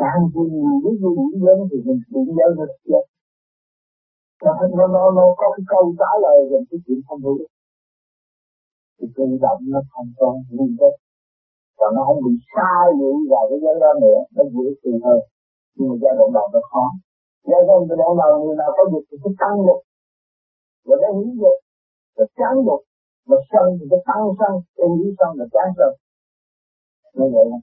càng 0.00 0.22
thiền 0.32 0.48
nhiều 0.60 0.76
biết 0.82 0.96
như 1.02 1.10
điểm 1.18 1.32
giới 1.42 1.56
thì 1.70 1.78
mình 1.86 2.00
điểm 2.12 2.28
giới 2.36 2.48
nó 2.58 2.64
thất 2.70 2.80
giác 2.90 3.04
nó, 4.44 4.52
nó, 4.78 4.86
nó, 4.94 5.02
nó 5.18 5.24
có 5.40 5.46
cái 5.54 5.64
câu 5.72 5.82
trả 6.00 6.10
lời 6.24 6.38
về 6.50 6.58
cái 6.68 6.78
chuyện 6.84 7.00
không 7.06 7.20
hữu 7.26 7.38
thì 8.96 9.06
tự 9.16 9.26
động 9.44 9.60
nó 9.72 9.80
thành 9.92 10.10
công 10.18 10.36
nguyên 10.50 10.76
kết 10.80 10.94
và 11.86 11.92
nó 11.96 12.02
không 12.08 12.20
bị 12.26 12.34
sai 12.54 12.84
vậy 13.00 13.14
vào 13.32 13.44
cái 13.50 13.58
giới 13.64 13.76
đó 13.84 13.90
nữa. 14.04 14.18
Nó 14.36 14.42
dễ 14.54 14.66
chịu 14.82 14.96
hơn 15.04 15.18
nhưng 15.74 15.88
mà 15.88 15.94
giai 16.02 16.14
đoạn 16.18 16.30
đầu 16.36 16.46
nó 16.54 16.60
khó. 16.70 16.84
Giai 17.50 17.62
đoạn 17.66 17.80
đầu 18.02 18.12
đầu 18.20 18.32
người 18.42 18.56
nào 18.60 18.70
có 18.76 18.82
dục 18.92 19.04
thì 19.08 19.16
cứ 19.22 19.30
tăng 19.40 19.56
dục 19.66 19.80
và 20.86 20.94
nó 21.02 21.08
hủy 21.16 21.28
dục 21.42 21.58
và 22.16 22.24
chán 22.38 22.54
dục 22.66 22.80
mà 23.28 23.36
sân 23.50 23.66
thì 23.78 23.84
cái 23.92 24.00
tăng 24.08 24.22
sân. 24.38 24.52
Em 24.82 24.90
lý 24.98 25.08
sân 25.18 25.30
là 25.38 25.46
chán 25.54 25.68
sân. 25.78 25.90
Như 27.16 27.26
vậy 27.34 27.44
này 27.52 27.62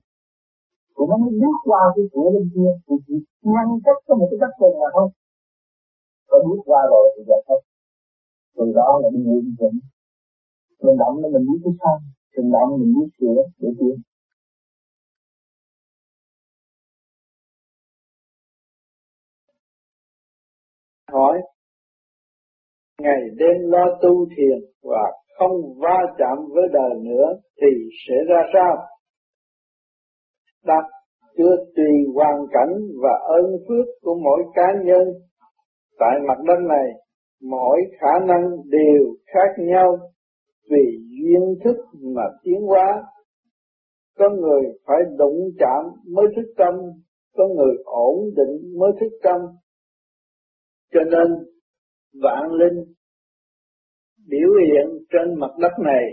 thì 0.96 1.04
nó 1.10 1.16
mới 1.22 1.34
bước 1.42 1.58
qua 1.70 1.84
cái 1.96 2.06
cửa 2.14 2.28
bên 2.34 2.46
kia. 2.54 2.72
Thì 2.86 2.96
chỉ 3.06 3.16
ngăn 3.54 3.68
cách 3.86 4.00
có 4.08 4.14
một 4.20 4.28
cái 4.32 4.40
cách 4.44 4.56
tình 4.60 4.76
mà 4.82 4.90
thôi. 4.96 5.08
Có 6.30 6.38
bước 6.46 6.62
qua 6.70 6.82
rồi 6.92 7.06
thì 7.16 7.22
giải 7.30 7.42
thoát 7.48 7.62
từ 8.58 8.66
đó 8.80 9.00
là 9.02 9.10
đi 9.14 9.20
nguyên 9.26 9.56
vững 9.60 9.80
mình 10.84 10.98
động 11.02 11.16
nó 11.22 11.28
mình 11.34 11.46
biết 11.50 11.60
cái 11.64 11.74
sai 11.82 11.98
mình 12.38 12.52
động 12.52 12.70
mình 12.80 12.94
biết 12.96 13.10
sửa 13.20 13.42
để 13.62 13.70
tiến 13.80 13.96
ngày 23.04 23.22
đêm 23.38 23.58
lo 23.72 23.86
tu 24.02 24.26
thiền 24.38 24.58
và 24.84 25.04
không 25.40 25.56
va 25.82 25.98
chạm 26.18 26.38
với 26.54 26.68
đời 26.74 26.94
nữa 27.04 27.28
thì 27.62 27.68
sẽ 28.08 28.16
ra 28.30 28.42
sao? 28.54 28.78
Đặt 30.66 30.86
chưa 31.38 31.56
tùy 31.76 31.94
hoàn 32.16 32.46
cảnh 32.52 32.74
và 33.02 33.20
ơn 33.28 33.46
phước 33.68 33.86
của 34.02 34.16
mỗi 34.24 34.44
cá 34.56 34.68
nhân 34.86 35.08
tại 36.00 36.20
mặt 36.28 36.38
đất 36.48 36.60
này, 36.70 36.88
mỗi 37.42 37.82
khả 38.00 38.26
năng 38.28 38.44
đều 38.70 39.16
khác 39.26 39.64
nhau 39.64 39.98
vì 40.72 41.00
duyên 41.22 41.56
thức 41.64 41.76
mà 42.16 42.24
tiến 42.44 42.62
hóa. 42.62 43.04
Có 44.18 44.30
người 44.30 44.62
phải 44.88 44.98
đụng 45.18 45.50
chạm 45.60 45.84
mới 46.08 46.26
thức 46.36 46.54
tâm, 46.58 46.74
có 47.36 47.48
người 47.48 47.76
ổn 47.86 48.30
định 48.36 48.80
mới 48.80 48.92
thức 49.00 49.18
tâm, 49.24 49.42
cho 50.94 51.00
nên 51.04 51.53
vạn 52.22 52.44
linh 52.52 52.84
biểu 54.30 54.50
hiện 54.68 54.88
trên 55.12 55.40
mặt 55.40 55.52
đất 55.60 55.72
này 55.84 56.04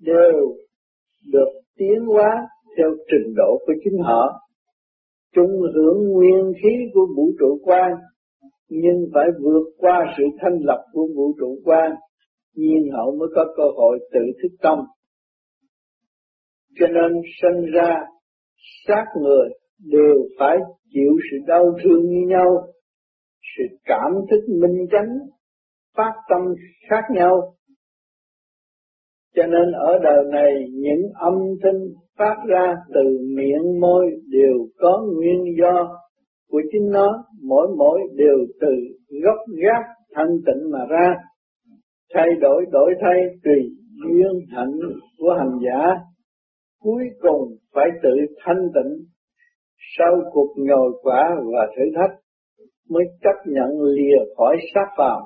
đều 0.00 0.56
được 1.32 1.60
tiến 1.76 2.06
hóa 2.06 2.48
theo 2.76 2.88
trình 3.10 3.34
độ 3.36 3.58
của 3.66 3.72
chính 3.84 3.98
họ, 4.02 4.40
chung 5.34 5.60
hưởng 5.74 6.12
nguyên 6.12 6.52
khí 6.62 6.68
của 6.94 7.06
vũ 7.16 7.30
trụ 7.40 7.58
quan, 7.64 7.92
nhưng 8.68 9.06
phải 9.14 9.24
vượt 9.40 9.64
qua 9.76 10.14
sự 10.18 10.24
thanh 10.40 10.58
lập 10.60 10.84
của 10.92 11.08
vũ 11.16 11.32
trụ 11.40 11.58
quan, 11.64 11.92
nhiên 12.54 12.90
hậu 12.92 13.16
mới 13.16 13.28
có 13.34 13.44
cơ 13.56 13.64
hội 13.76 13.98
tự 14.12 14.20
thức 14.42 14.56
tâm. 14.62 14.78
Cho 16.80 16.86
nên 16.86 17.22
sinh 17.42 17.72
ra 17.72 17.96
sát 18.86 19.04
người 19.22 19.48
đều 19.78 20.14
phải 20.38 20.56
chịu 20.92 21.12
sự 21.30 21.36
đau 21.46 21.64
thương 21.82 22.02
như 22.08 22.26
nhau, 22.28 22.66
sự 23.56 23.76
cảm 23.84 24.12
thức 24.30 24.44
minh 24.60 24.86
chánh, 24.92 25.18
phát 25.96 26.12
tâm 26.28 26.40
khác 26.90 27.04
nhau. 27.14 27.54
Cho 29.34 29.42
nên 29.46 29.72
ở 29.72 29.98
đời 30.02 30.24
này 30.32 30.52
những 30.72 31.12
âm 31.14 31.34
thanh 31.62 31.80
phát 32.18 32.36
ra 32.48 32.74
từ 32.94 33.18
miệng 33.36 33.80
môi 33.80 34.10
đều 34.28 34.66
có 34.78 35.06
nguyên 35.14 35.56
do 35.60 35.98
của 36.50 36.62
chính 36.72 36.90
nó, 36.90 37.24
mỗi 37.42 37.68
mỗi 37.78 38.00
đều 38.14 38.38
từ 38.60 38.68
gốc 39.22 39.38
gác 39.62 39.84
thanh 40.14 40.36
tịnh 40.46 40.70
mà 40.70 40.78
ra, 40.88 41.14
thay 42.14 42.28
đổi 42.40 42.64
đổi 42.72 42.94
thay 43.00 43.20
tùy 43.44 43.70
duyên 44.08 44.46
hạnh 44.56 44.78
của 45.18 45.34
hành 45.38 45.58
giả, 45.64 45.94
cuối 46.80 47.04
cùng 47.20 47.48
phải 47.74 47.88
tự 48.02 48.10
thanh 48.44 48.68
tịnh 48.74 49.04
sau 49.98 50.12
cuộc 50.32 50.54
nhồi 50.56 50.92
quả 51.02 51.30
và 51.52 51.66
thử 51.76 51.82
thách 51.96 52.23
mới 52.90 53.04
chấp 53.22 53.36
nhận 53.46 53.82
lìa 53.82 54.34
khỏi 54.36 54.56
sát 54.74 54.86
phàm. 54.98 55.22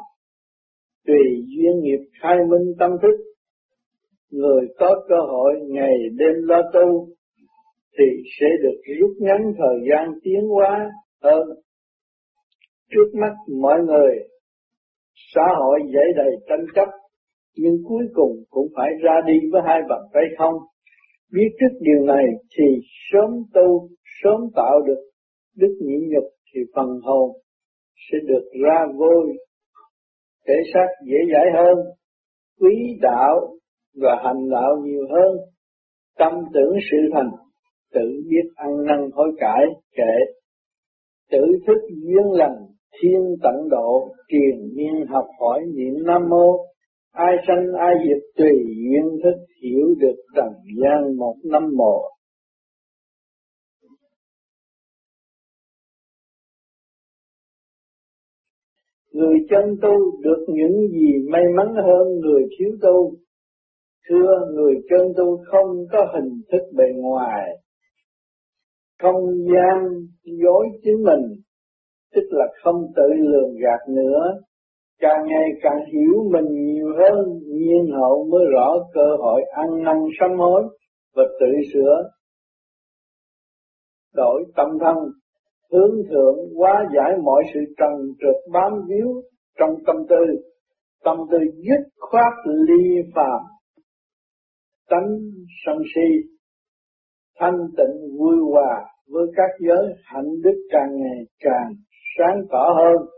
Tùy 1.07 1.45
duyên 1.47 1.81
nghiệp 1.81 2.05
khai 2.23 2.37
minh 2.51 2.75
tâm 2.79 2.91
thức, 3.03 3.17
người 4.31 4.69
có 4.79 5.05
cơ 5.09 5.17
hội 5.31 5.55
ngày 5.69 5.95
đêm 6.19 6.35
lo 6.43 6.63
tu, 6.75 7.09
thì 7.99 8.05
sẽ 8.41 8.47
được 8.63 8.95
rút 9.01 9.11
ngắn 9.21 9.53
thời 9.59 9.79
gian 9.91 10.13
tiến 10.23 10.49
hóa 10.49 10.91
hơn. 11.23 11.49
Trước 12.91 13.11
mắt 13.21 13.35
mọi 13.61 13.79
người, 13.87 14.15
xã 15.35 15.43
hội 15.59 15.81
dễ 15.93 16.01
đầy 16.17 16.31
tranh 16.49 16.67
chấp, 16.75 16.89
nhưng 17.57 17.75
cuối 17.89 18.05
cùng 18.15 18.33
cũng 18.51 18.67
phải 18.77 18.91
ra 19.03 19.15
đi 19.27 19.33
với 19.53 19.63
hai 19.67 19.81
bàn 19.89 20.01
tay 20.13 20.23
không. 20.39 20.55
Biết 21.33 21.49
trước 21.61 21.79
điều 21.81 22.07
này 22.07 22.25
thì 22.59 22.65
sớm 23.13 23.31
tu, 23.55 23.89
sớm 24.23 24.41
tạo 24.55 24.81
được 24.87 25.03
đức 25.57 25.79
nhịn 25.81 26.09
nhục 26.09 26.25
thì 26.55 26.61
phần 26.75 26.87
hồn 27.03 27.31
sẽ 28.07 28.19
được 28.27 28.49
ra 28.65 28.87
vui, 28.97 29.39
thể 30.49 30.55
xác 30.75 30.87
dễ 31.07 31.17
dãi 31.33 31.47
hơn 31.55 31.79
quý 32.61 32.99
đạo 33.01 33.41
và 34.03 34.17
hành 34.25 34.51
đạo 34.51 34.77
nhiều 34.85 35.07
hơn. 35.11 35.37
Tâm 36.19 36.33
tưởng 36.55 36.77
sự 36.91 36.97
thành 37.15 37.31
tự 37.95 38.23
biết 38.31 38.49
ăn 38.55 38.71
năn 38.87 39.11
hối 39.13 39.33
cải 39.39 39.65
kệ. 39.97 40.15
Tự 41.31 41.45
thức 41.67 41.79
duyên 41.89 42.33
lành 42.33 42.57
thiên 43.03 43.37
tận 43.43 43.69
độ 43.71 44.09
truyền 44.29 44.77
miên 44.77 45.07
học 45.09 45.27
hỏi 45.41 45.61
niệm 45.77 45.95
nam 46.07 46.29
mô. 46.31 46.65
Ai 47.13 47.37
sanh 47.47 47.67
ai 47.79 47.95
diệt 48.09 48.23
tùy 48.37 48.51
duyên 48.67 49.19
thức 49.23 49.45
hiểu 49.63 49.87
được 49.99 50.17
trần 50.37 50.53
gian 50.83 51.17
một 51.17 51.35
năm 51.45 51.63
một. 51.77 52.11
Người 59.19 59.39
chân 59.51 59.65
tu 59.83 60.21
được 60.21 60.45
những 60.49 60.89
gì 60.91 61.13
may 61.31 61.43
mắn 61.57 61.67
hơn 61.75 62.21
người 62.21 62.43
thiếu 62.59 62.71
tu. 62.83 63.13
Thưa 64.09 64.33
người 64.55 64.75
chân 64.91 65.13
tu 65.17 65.45
không 65.47 65.87
có 65.93 66.07
hình 66.15 66.41
thức 66.53 66.63
bề 66.77 66.85
ngoài, 66.97 67.49
không 69.03 69.23
gian 69.53 70.07
dối 70.43 70.67
chính 70.83 71.03
mình, 71.03 71.41
tức 72.15 72.23
là 72.31 72.47
không 72.63 72.83
tự 72.97 73.09
lường 73.17 73.55
gạt 73.63 73.89
nữa. 73.89 74.41
Càng 75.01 75.27
ngày 75.29 75.49
càng 75.63 75.81
hiểu 75.93 76.31
mình 76.33 76.65
nhiều 76.65 76.89
hơn, 76.99 77.39
nhiên 77.47 77.91
hậu 78.01 78.29
mới 78.31 78.45
rõ 78.53 78.75
cơ 78.95 79.17
hội 79.19 79.43
ăn 79.51 79.85
năn 79.85 79.97
sám 80.21 80.39
hối 80.39 80.63
và 81.15 81.23
tự 81.41 81.47
sửa. 81.73 82.03
Đổi 84.15 84.45
tâm 84.57 84.69
thân 84.81 84.97
hướng 85.73 85.97
thượng 86.11 86.39
hóa 86.57 86.85
giải 86.97 87.13
mọi 87.25 87.43
sự 87.55 87.61
trần 87.79 87.93
trượt 88.21 88.53
bám 88.53 88.73
víu 88.89 89.23
trong 89.59 89.71
tâm 89.87 89.97
tư, 90.09 90.25
tâm 91.05 91.17
tư 91.31 91.39
dứt 91.57 91.89
khoát 91.99 92.33
ly 92.45 92.97
phàm, 93.15 93.41
tánh 94.91 95.09
sân 95.67 95.77
si, 95.95 96.29
thanh 97.39 97.59
tịnh 97.77 98.19
vui 98.19 98.37
hòa 98.53 98.85
với 99.13 99.27
các 99.37 99.51
giới 99.61 99.95
hạnh 100.05 100.31
đức 100.43 100.67
càng 100.71 100.97
ngày 100.97 101.19
càng 101.41 101.73
sáng 102.19 102.41
tỏ 102.51 102.75
hơn, 102.77 103.09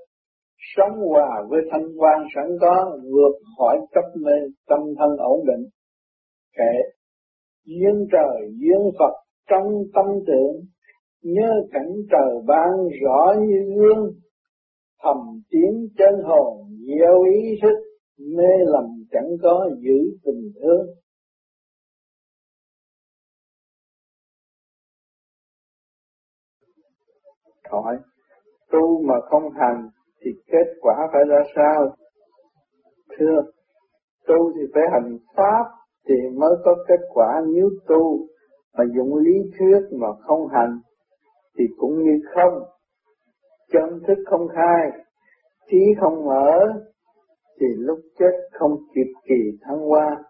sống 0.77 0.99
hòa 1.09 1.43
với 1.49 1.61
thanh 1.71 1.87
quan 1.99 2.19
sẵn 2.35 2.45
có 2.61 2.99
vượt 3.13 3.35
khỏi 3.59 3.79
chấp 3.95 4.21
mê 4.25 4.33
tâm 4.69 4.79
thân 4.99 5.17
ổn 5.19 5.41
định. 5.47 5.67
Kệ 6.57 6.75
duyên 7.65 8.07
trời 8.13 8.51
duyên 8.61 8.91
Phật 8.99 9.13
trong 9.51 9.67
tâm 9.95 10.07
tưởng 10.27 10.57
nhớ 11.23 11.51
cảnh 11.73 11.93
trời 12.11 12.43
ban 12.47 12.71
rõ 13.03 13.35
như 13.41 13.75
gương, 13.77 14.13
thầm 15.03 15.17
tiếng 15.51 15.89
chân 15.99 16.15
hồn 16.25 16.69
gieo 16.87 17.23
ý 17.23 17.59
thức, 17.63 17.77
mê 18.19 18.53
lầm 18.67 18.85
chẳng 19.11 19.29
có 19.43 19.71
giữ 19.81 20.19
tình 20.25 20.53
thương. 20.61 20.87
Hỏi, 27.71 27.97
tu 28.71 29.03
mà 29.05 29.15
không 29.31 29.51
hành 29.51 29.89
thì 30.21 30.31
kết 30.47 30.67
quả 30.81 30.95
phải 31.13 31.23
ra 31.29 31.43
sao? 31.57 31.97
Thưa, 33.19 33.43
tu 34.27 34.53
thì 34.55 34.61
phải 34.75 34.83
hành 34.93 35.19
pháp 35.37 35.65
thì 36.09 36.15
mới 36.39 36.51
có 36.65 36.85
kết 36.89 37.01
quả 37.15 37.43
nếu 37.55 37.69
tu 37.89 38.27
mà 38.79 38.85
dụng 38.97 39.17
lý 39.17 39.33
thuyết 39.59 39.81
mà 40.01 40.09
không 40.21 40.49
hành 40.49 40.79
thì 41.59 41.65
cũng 41.79 42.03
như 42.03 42.21
không. 42.35 42.63
chân 43.73 44.01
thức 44.07 44.19
không 44.27 44.49
khai, 44.49 44.91
trí 45.71 45.79
không 46.01 46.25
mở, 46.25 46.59
thì 47.61 47.67
lúc 47.77 47.99
chết 48.19 48.33
không 48.53 48.77
kịp 48.95 49.13
kỳ 49.29 49.59
thăng 49.63 49.79
hoa, 49.79 50.23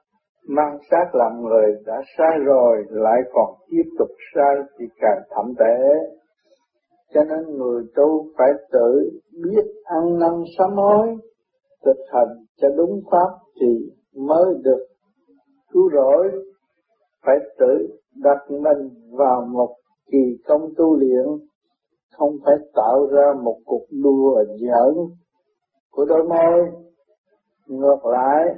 mang 0.49 0.79
xác 0.91 1.15
làm 1.15 1.43
người 1.43 1.75
đã 1.87 2.03
sai 2.19 2.39
rồi 2.45 2.85
lại 2.91 3.21
còn 3.33 3.55
tiếp 3.71 3.91
tục 3.99 4.09
sai 4.35 4.57
thì 4.79 4.85
càng 5.01 5.19
thậm 5.31 5.55
tệ. 5.59 5.79
Cho 7.15 7.25
nên 7.25 7.57
người 7.57 7.85
tu 7.95 8.27
phải 8.39 8.51
tự 8.73 9.11
biết 9.45 9.65
ăn 9.85 10.19
năn 10.19 10.45
sám 10.59 10.71
hối, 10.71 11.09
thực 11.85 11.97
hành 12.13 12.37
cho 12.57 12.69
đúng 12.77 13.01
pháp 13.11 13.31
thì 13.61 13.91
mới 14.15 14.55
được 14.65 14.87
cứu 15.73 15.91
rỗi. 15.93 16.31
Phải 17.27 17.37
tự 17.59 17.89
đặt 18.23 18.39
mình 18.51 18.91
vào 19.19 19.47
một 19.53 19.75
kỳ 20.13 20.39
công 20.47 20.69
tu 20.77 20.97
luyện, 20.97 21.27
không 22.19 22.37
phải 22.45 22.55
tạo 22.75 23.07
ra 23.11 23.33
một 23.43 23.57
cuộc 23.65 23.85
đua 24.03 24.45
giỡn 24.45 24.95
của 25.91 26.05
đôi 26.05 26.25
môi. 26.25 26.71
Ngược 27.67 28.07
lại, 28.07 28.55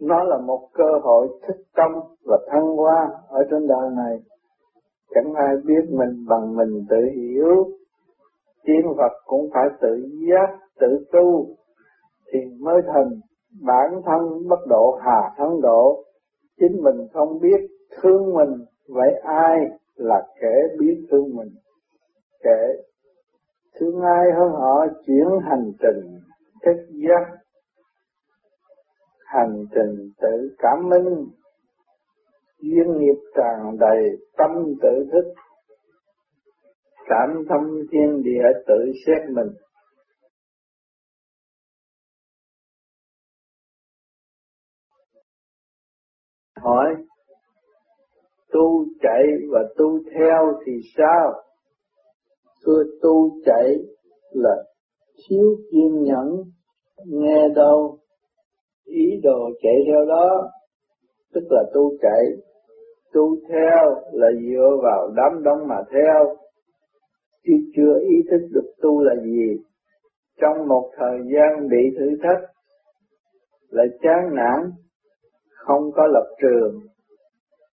nó 0.00 0.24
là 0.24 0.38
một 0.38 0.68
cơ 0.72 0.98
hội 1.02 1.28
thích 1.46 1.62
tâm 1.76 1.90
và 2.24 2.38
thăng 2.50 2.76
hoa 2.76 3.08
ở 3.28 3.44
trên 3.50 3.66
đời 3.66 3.90
này. 3.96 4.18
Chẳng 5.14 5.34
ai 5.34 5.56
biết 5.64 5.90
mình 5.90 6.26
bằng 6.28 6.56
mình 6.56 6.86
tự 6.90 6.96
hiểu. 7.16 7.68
Tiên 8.64 8.82
Phật 8.96 9.12
cũng 9.26 9.50
phải 9.54 9.68
tự 9.80 10.08
giác, 10.28 10.58
tự 10.80 11.04
tu, 11.12 11.46
thì 12.32 12.38
mới 12.60 12.82
thành 12.86 13.20
bản 13.62 14.02
thân 14.06 14.48
bất 14.48 14.66
độ 14.68 14.98
hà 15.04 15.34
thắng 15.36 15.60
độ. 15.60 16.04
Chính 16.60 16.82
mình 16.82 17.06
không 17.12 17.38
biết 17.40 17.60
thương 18.02 18.34
mình, 18.34 18.64
vậy 18.88 19.12
ai 19.22 19.56
là 19.94 20.26
kẻ 20.40 20.54
biết 20.80 21.06
thương 21.10 21.36
mình? 21.36 21.54
Kẻ 22.42 22.72
thương 23.80 24.00
ai 24.00 24.24
hơn 24.38 24.52
họ 24.52 24.86
chuyển 25.06 25.26
hành 25.42 25.72
trình 25.80 26.20
thức 26.64 26.86
giác 27.08 27.36
hành 29.26 29.64
trình 29.74 30.10
tự 30.20 30.54
cảm 30.58 30.88
minh, 30.88 31.26
duyên 32.58 32.98
nghiệp 32.98 33.20
tràn 33.36 33.78
đầy 33.78 34.02
tâm 34.36 34.50
tự 34.82 35.06
thức, 35.12 35.34
cảm 37.08 37.44
thông 37.48 37.66
thiên 37.92 38.22
địa 38.22 38.44
tự 38.66 38.92
xét 39.06 39.30
mình 39.30 39.48
hỏi 46.56 47.05
tu 48.56 48.84
chạy 49.02 49.22
và 49.50 49.60
tu 49.76 49.98
theo 50.14 50.52
thì 50.66 50.72
sao? 50.96 51.32
Thưa 52.66 52.82
tu 53.02 53.30
chạy 53.44 53.74
là 54.32 54.56
thiếu 55.28 55.56
kiên 55.72 56.02
nhẫn, 56.02 56.42
nghe 57.06 57.48
đâu 57.54 57.98
ý 58.84 59.20
đồ 59.22 59.50
chạy 59.62 59.74
theo 59.86 60.04
đó. 60.04 60.50
Tức 61.34 61.44
là 61.50 61.62
tu 61.74 61.92
chạy, 62.02 62.24
tu 63.12 63.36
theo 63.48 63.94
là 64.12 64.28
dựa 64.48 64.76
vào 64.82 65.10
đám 65.16 65.42
đông 65.42 65.68
mà 65.68 65.76
theo. 65.92 66.36
Chứ 67.44 67.52
chưa 67.76 68.00
ý 68.00 68.16
thức 68.30 68.46
được 68.50 68.72
tu 68.82 69.00
là 69.00 69.14
gì. 69.24 69.56
Trong 70.40 70.68
một 70.68 70.90
thời 70.96 71.18
gian 71.18 71.68
bị 71.68 71.96
thử 71.98 72.06
thách 72.22 72.42
lại 73.70 73.86
chán 74.02 74.34
nản, 74.34 74.70
không 75.50 75.90
có 75.94 76.06
lập 76.06 76.26
trường 76.42 76.80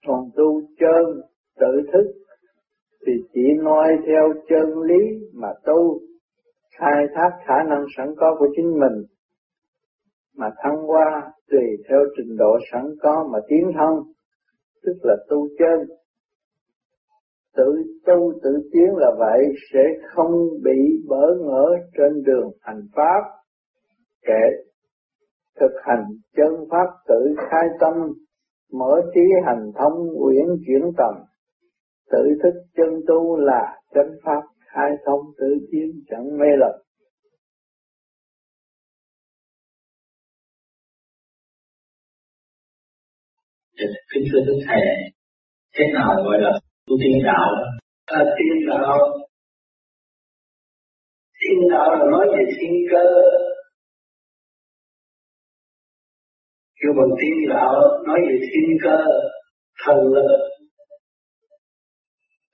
còn 0.06 0.30
tu 0.36 0.60
chân 0.80 1.20
tự 1.60 1.90
thức 1.92 2.12
thì 3.06 3.12
chỉ 3.32 3.42
nói 3.62 3.96
theo 4.06 4.32
chân 4.48 4.80
lý 4.82 5.28
mà 5.34 5.48
tu 5.64 6.00
khai 6.78 7.06
thác 7.14 7.30
khả 7.46 7.62
năng 7.68 7.84
sẵn 7.96 8.14
có 8.16 8.36
của 8.38 8.48
chính 8.56 8.70
mình 8.80 9.04
mà 10.36 10.50
thăng 10.62 10.90
qua 10.90 11.32
tùy 11.50 11.64
theo 11.88 11.98
trình 12.16 12.36
độ 12.36 12.58
sẵn 12.72 12.84
có 13.02 13.28
mà 13.32 13.38
tiến 13.48 13.72
thân, 13.74 14.12
tức 14.84 14.96
là 15.02 15.16
tu 15.28 15.48
chân. 15.58 15.88
Tự 17.56 17.72
tu 18.06 18.32
tự 18.42 18.50
tiến 18.72 18.96
là 18.96 19.10
vậy 19.18 19.40
sẽ 19.72 19.80
không 20.14 20.32
bị 20.64 21.02
bỡ 21.08 21.34
ngỡ 21.40 21.76
trên 21.98 22.22
đường 22.22 22.50
hành 22.60 22.82
pháp. 22.96 23.22
Kể 24.22 24.62
thực 25.60 25.72
hành 25.82 26.04
chân 26.36 26.52
pháp 26.70 26.86
tự 27.08 27.34
khai 27.50 27.68
tâm, 27.80 27.94
mở 28.72 29.00
trí 29.14 29.20
hành 29.46 29.72
thông 29.78 30.24
uyển 30.24 30.46
chuyển 30.66 30.82
tầm. 30.98 31.14
Tự 32.10 32.24
thức 32.42 32.54
chân 32.76 33.00
tu 33.06 33.36
là 33.36 33.80
chân 33.94 34.06
pháp 34.24 34.42
khai 34.66 34.90
thông 35.06 35.20
tự 35.38 35.46
nhiên 35.70 35.90
chẳng 36.10 36.38
mê 36.38 36.46
lầm. 36.58 36.82
kính 44.14 44.24
thưa 44.32 44.40
đức 44.46 44.58
thầy 44.66 44.80
thế 45.76 45.84
nào 45.94 46.14
gọi 46.24 46.40
là 46.40 46.50
tu 46.86 46.96
tiên 47.02 47.22
đạo 47.24 47.50
à, 48.04 48.24
tiên 48.38 48.68
đạo 48.68 48.98
tiên 51.40 51.68
đạo 51.70 51.90
là 51.90 52.04
nói 52.10 52.26
về 52.32 52.44
thiên 52.56 52.72
cơ 52.90 53.04
kêu 56.82 56.92
bằng 56.98 57.12
tiên 57.20 57.48
đạo 57.48 57.74
nói 58.06 58.20
về 58.28 58.36
thiên 58.48 58.78
cơ, 58.82 58.98
thần 59.84 59.96
lực. 60.14 60.30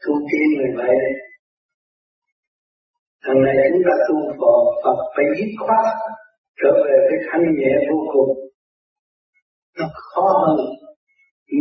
Tu 0.07 0.15
tiên 0.29 0.47
người 0.57 0.73
vậy. 0.77 0.97
Thằng 3.25 3.43
này 3.43 3.55
chúng 3.73 3.83
ta 3.89 3.95
tu 4.09 4.17
Phật 4.41 4.61
Phật 4.85 4.99
phải 5.17 5.25
dứt 5.39 5.51
khoát, 5.59 5.87
trở 6.63 6.73
về 6.85 6.97
với 7.09 7.19
thanh 7.31 7.45
nhẹ 7.59 7.73
vô 7.91 7.99
cùng. 8.13 8.31
Nó 9.79 9.87
khó 9.95 10.27
hơn. 10.47 10.57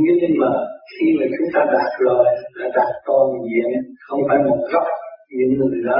Nhưng 0.05 0.31
mà 0.41 0.49
khi 0.91 1.05
mà 1.19 1.25
chúng 1.37 1.49
ta 1.53 1.61
đạt 1.73 1.91
rồi 1.99 2.25
là 2.53 2.67
đạt 2.75 2.93
toàn 3.05 3.27
diện, 3.47 3.95
không 4.07 4.19
phải 4.27 4.37
một 4.49 4.59
góc 4.73 4.83
những 5.29 5.53
người 5.59 5.81
đó 5.85 5.99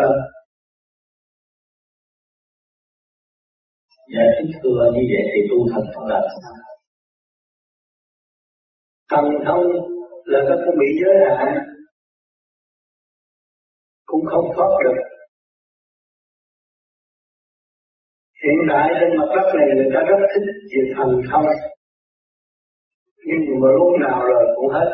Dạ 4.14 4.24
kính 4.38 4.52
thưa 4.64 4.80
như 4.96 5.04
vậy 5.12 5.24
thì 5.34 5.40
tu 5.50 5.58
thật 5.72 5.86
là? 6.12 6.22
Thần 9.12 9.26
thông 9.46 9.64
là 10.26 10.40
nó 10.50 10.56
không 10.66 10.76
bị 10.80 10.90
giới 11.02 11.16
hạn 11.38 11.58
cũng 14.06 14.26
không 14.32 14.46
thoát 14.56 14.72
được. 14.84 15.02
Hiện 18.44 18.60
đại 18.70 18.88
trên 19.00 19.18
mặt 19.18 19.30
đất 19.36 19.48
này 19.56 19.68
người 19.76 19.92
ta 19.94 20.00
rất 20.10 20.28
thích 20.34 20.48
về 20.72 20.94
thần 20.96 21.22
thông 21.32 21.46
nhưng 23.28 23.60
mà 23.62 23.68
lúc 23.78 23.92
nào 24.02 24.26
rồi 24.26 24.44
cũng 24.56 24.70
hết 24.70 24.90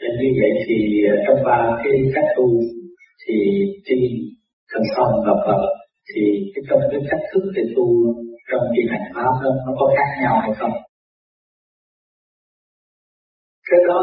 nên 0.00 0.12
như 0.20 0.30
vậy 0.40 0.52
thì 0.66 0.76
ờ, 1.12 1.14
trong 1.26 1.40
ba 1.46 1.58
cái 1.84 1.94
cách 2.14 2.28
tu 2.36 2.46
thì 3.22 3.36
trên 3.86 3.98
thần 4.70 4.82
thông 4.96 5.12
và 5.26 5.34
Phật, 5.46 5.62
thì 6.08 6.22
cái 6.54 6.62
trong 6.68 6.80
cái 6.90 7.00
cách 7.10 7.24
thức 7.30 7.42
để 7.56 7.62
tu 7.76 7.86
trong 8.50 8.64
cái 8.74 8.84
hành 8.92 9.06
pháp 9.14 9.32
đó, 9.44 9.50
nó 9.66 9.72
có 9.80 9.86
khác 9.96 10.10
nhau 10.22 10.34
hay 10.42 10.52
không? 10.58 10.74
Cái 13.70 13.80
đó 13.88 14.00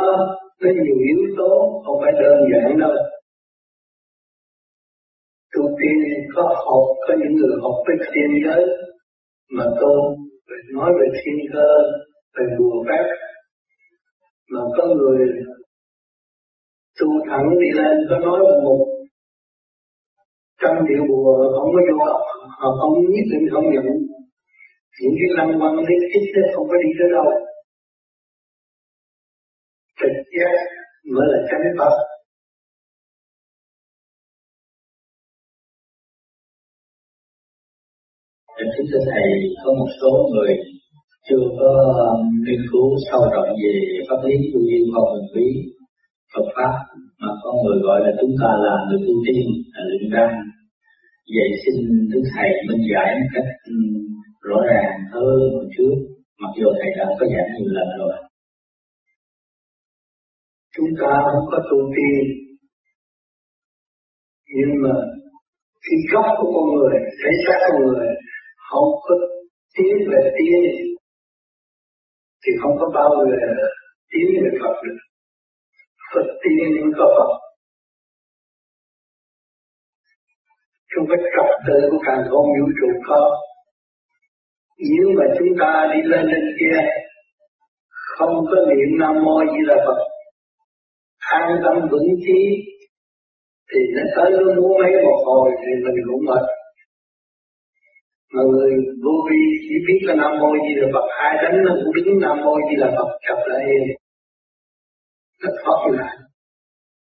nó 0.61 0.69
nhiều 0.69 0.97
yếu 1.09 1.21
tố, 1.37 1.81
không 1.85 1.97
phải 2.01 2.11
đơn 2.21 2.37
giản 2.51 2.79
đâu 2.79 2.93
tu 5.57 5.63
tiên 5.79 5.97
có 6.35 6.43
học, 6.65 6.83
có 7.07 7.13
những 7.19 7.35
người 7.35 7.55
học 7.61 7.75
với 7.85 7.95
thiên 8.05 8.29
giới, 8.45 8.63
mà 9.55 9.63
tu 9.81 9.93
nói 10.75 10.91
về 10.99 11.07
thiên 11.19 11.37
cơ, 11.53 11.67
về 12.35 12.45
bùa 12.59 12.83
phép 12.89 13.05
mà 14.51 14.61
có 14.77 14.87
người 14.95 15.27
tu 16.99 17.07
thẳng 17.29 17.47
đi 17.61 17.69
lên, 17.79 17.95
có 18.09 18.17
nói 18.19 18.39
một 18.63 18.81
trăm 20.61 20.75
triệu 20.87 21.03
bùa, 21.09 21.33
không 21.55 21.69
có 21.73 21.79
vô 21.87 22.05
học 22.05 22.21
họ 22.59 22.69
không 22.79 22.93
nhất 23.13 23.25
định 23.31 23.45
không 23.53 23.65
nhận. 23.73 23.85
Những 25.01 25.15
cái 25.19 25.29
lăng 25.37 25.59
quăng 25.59 25.77
lý 25.87 25.95
tích 26.13 26.27
đó 26.35 26.41
không 26.55 26.67
có 26.69 26.75
đi 26.83 26.89
tới 26.99 27.09
đâu. 27.15 27.27
Trực 29.99 30.15
giác 30.33 30.55
mới 31.13 31.27
là 31.31 31.39
chánh 31.49 31.65
pháp. 31.77 31.93
Em 38.59 38.67
kính 38.77 38.87
thưa 38.91 38.99
thầy, 39.11 39.29
có 39.65 39.73
một 39.79 39.89
số 40.01 40.11
người 40.31 40.55
chưa 41.29 41.43
có 41.59 41.71
um, 42.11 42.21
nghiên 42.45 42.61
cứu 42.71 42.87
sâu 43.11 43.21
rộng 43.33 43.49
về 43.61 43.73
pháp 44.09 44.19
lý 44.27 44.35
tu 44.53 44.59
duyên 44.67 44.83
và 44.93 45.01
quyền 45.11 45.25
quý 45.33 45.47
Phật 46.37 46.49
pháp 46.55 46.73
mà 47.21 47.29
con 47.43 47.55
người 47.63 47.77
gọi 47.87 47.99
là 48.05 48.11
chúng 48.21 48.35
ta 48.41 48.49
là 48.65 48.73
người 48.85 48.99
tu 49.05 49.13
tiên, 49.25 49.45
là 49.73 49.81
luyện 49.89 50.11
đăng 50.15 50.33
vậy 51.35 51.49
xin 51.61 51.75
đức 52.11 52.23
thầy 52.33 52.49
minh 52.67 52.83
giải 52.91 53.09
một 53.19 53.29
cách 53.33 53.49
rõ 54.47 54.59
ràng 54.71 54.91
hơn 55.13 55.37
một 55.55 55.67
chút, 55.77 55.95
mặc 56.41 56.51
dù 56.57 56.67
thầy 56.79 56.91
đã 56.97 57.05
có 57.19 57.25
giảng 57.33 57.49
nhiều 57.55 57.69
lần 57.77 57.87
rồi. 57.99 58.15
Chúng 60.75 60.91
ta 61.01 61.11
không 61.31 61.45
có 61.51 61.59
tu 61.69 61.79
tiên, 61.95 62.21
nhưng 64.55 64.71
mà 64.83 64.93
khi 65.83 65.95
gốc 66.13 66.25
của 66.37 66.49
con 66.55 66.65
người 66.75 66.95
thấy 67.19 67.33
xác 67.45 67.59
con 67.65 67.81
người 67.87 68.07
không 68.69 68.89
có 69.05 69.15
tiến 69.75 69.95
về 70.11 70.21
tiên 70.37 70.61
thì 72.43 72.51
không 72.61 72.75
có 72.79 72.87
bao 72.93 73.09
giờ 73.31 73.47
tiến 74.11 74.27
về 74.43 74.49
Phật 74.61 74.75
được. 74.83 74.97
Phật 76.13 76.27
tiên 76.41 76.67
nhưng 76.75 76.91
có 76.97 77.05
Phật 77.17 77.47
Chúng 80.91 81.05
phải 81.09 81.17
trật 81.33 81.49
tự 81.67 81.77
của 81.91 81.99
càng 82.05 82.21
không 82.29 82.47
vũ 82.59 82.67
trụ 82.79 82.87
có. 83.07 83.21
Nếu 84.79 85.07
mà 85.17 85.25
chúng 85.39 85.51
ta 85.59 85.71
đi 85.93 85.99
lên 86.11 86.25
trên 86.31 86.45
kia, 86.59 86.79
không 87.89 88.35
có 88.49 88.57
niệm 88.69 88.91
nam 88.99 89.23
mô 89.25 89.39
di 89.51 89.61
đà 89.67 89.75
phật, 89.85 89.99
an 91.19 91.59
tâm 91.63 91.87
vững 91.91 92.09
chí, 92.25 92.41
thì 93.69 93.79
nó 93.95 94.03
tới 94.15 94.31
nó 94.31 94.61
muốn 94.61 94.71
mấy 94.81 94.91
một 95.03 95.23
hồi 95.25 95.51
thì 95.61 95.71
mình 95.85 95.95
cũng 96.07 96.25
mệt. 96.25 96.43
Mà 98.33 98.41
người 98.51 98.71
vô 99.03 99.15
vi 99.29 99.41
chỉ 99.61 99.75
biết 99.87 99.99
là 100.07 100.13
nam 100.15 100.31
mô 100.39 100.49
di 100.63 100.81
đà 100.81 100.87
phật 100.93 101.07
hai 101.19 101.43
đánh 101.43 101.57
nó 101.65 101.71
cũng 101.83 101.93
đứng 101.95 102.19
nam 102.19 102.37
mô 102.45 102.55
di 102.69 102.75
đà 102.81 102.87
phật 102.97 103.09
chập 103.27 103.39
lại 103.45 103.63
nó 105.41 105.49
thoát 105.63 105.79
nạn 105.97 106.17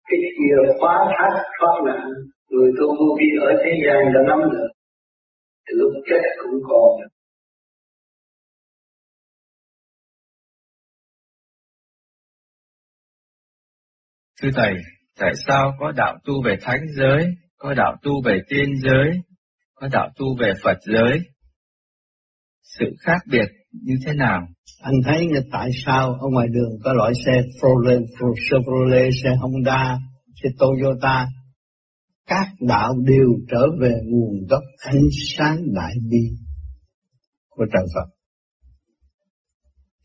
cái 0.08 0.18
chìa 0.36 0.72
khóa 0.80 0.94
thắt 1.18 1.32
thoát 1.58 1.76
nạn 1.86 2.08
người 2.50 2.70
tu 2.80 2.86
vô 2.98 3.16
vi 3.18 3.26
ở 3.40 3.50
thế 3.64 3.70
gian 3.84 4.12
đã 4.14 4.20
nắm 4.28 4.38
được 4.52 4.68
thì 5.66 5.72
lúc 5.78 5.92
chết 6.10 6.20
cũng 6.42 6.60
còn 6.68 7.08
Thưa 14.42 14.50
Thầy, 14.54 14.74
tại 15.18 15.32
sao 15.46 15.76
có 15.80 15.92
đạo 15.92 16.18
tu 16.24 16.42
về 16.44 16.56
thánh 16.60 16.80
giới, 16.96 17.26
có 17.56 17.74
đạo 17.74 17.96
tu 18.02 18.22
về 18.24 18.40
tiên 18.48 18.68
giới, 18.82 19.10
có 19.74 19.88
đạo 19.92 20.08
tu 20.16 20.36
về 20.40 20.52
Phật 20.62 20.78
giới? 20.80 21.20
Sự 22.66 22.84
khác 22.98 23.18
biệt 23.30 23.48
như 23.72 23.94
thế 24.06 24.12
nào? 24.12 24.46
Anh 24.80 24.94
thấy 25.04 25.26
người 25.26 25.42
tại 25.52 25.70
sao 25.84 26.12
ở 26.12 26.28
ngoài 26.32 26.46
đường 26.50 26.70
có 26.84 26.92
loại 26.92 27.12
xe 27.26 27.32
Chevrolet, 27.62 28.00
Chevrolet, 28.50 29.12
xe 29.22 29.36
Honda, 29.40 29.98
xe 30.42 30.48
Toyota, 30.58 31.28
các 32.26 32.46
đạo 32.60 32.94
đều 33.04 33.28
trở 33.50 33.66
về 33.80 33.92
nguồn 34.04 34.46
gốc 34.48 34.62
ánh 34.78 35.02
sáng 35.36 35.58
đại 35.74 35.94
bi 36.10 36.30
của 37.48 37.64
trời 37.72 37.86
Phật. 37.94 38.16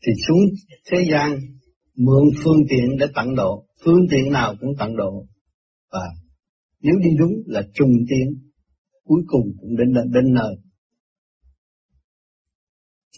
Thì 0.06 0.12
xuống 0.28 0.44
thế 0.90 1.04
gian 1.10 1.38
mượn 1.96 2.24
phương 2.44 2.62
tiện 2.68 2.96
để 2.98 3.06
tận 3.14 3.34
độ, 3.34 3.64
phương 3.84 4.06
tiện 4.10 4.32
nào 4.32 4.54
cũng 4.60 4.70
tận 4.78 4.96
độ. 4.96 5.26
Và 5.92 6.06
nếu 6.80 6.94
đi 6.98 7.10
đúng 7.18 7.32
là 7.46 7.62
trùng 7.74 7.92
tiến, 8.08 8.34
cuối 9.04 9.22
cùng 9.26 9.46
cũng 9.60 9.76
đến 9.76 9.92
đến 10.12 10.34
nơi. 10.34 10.56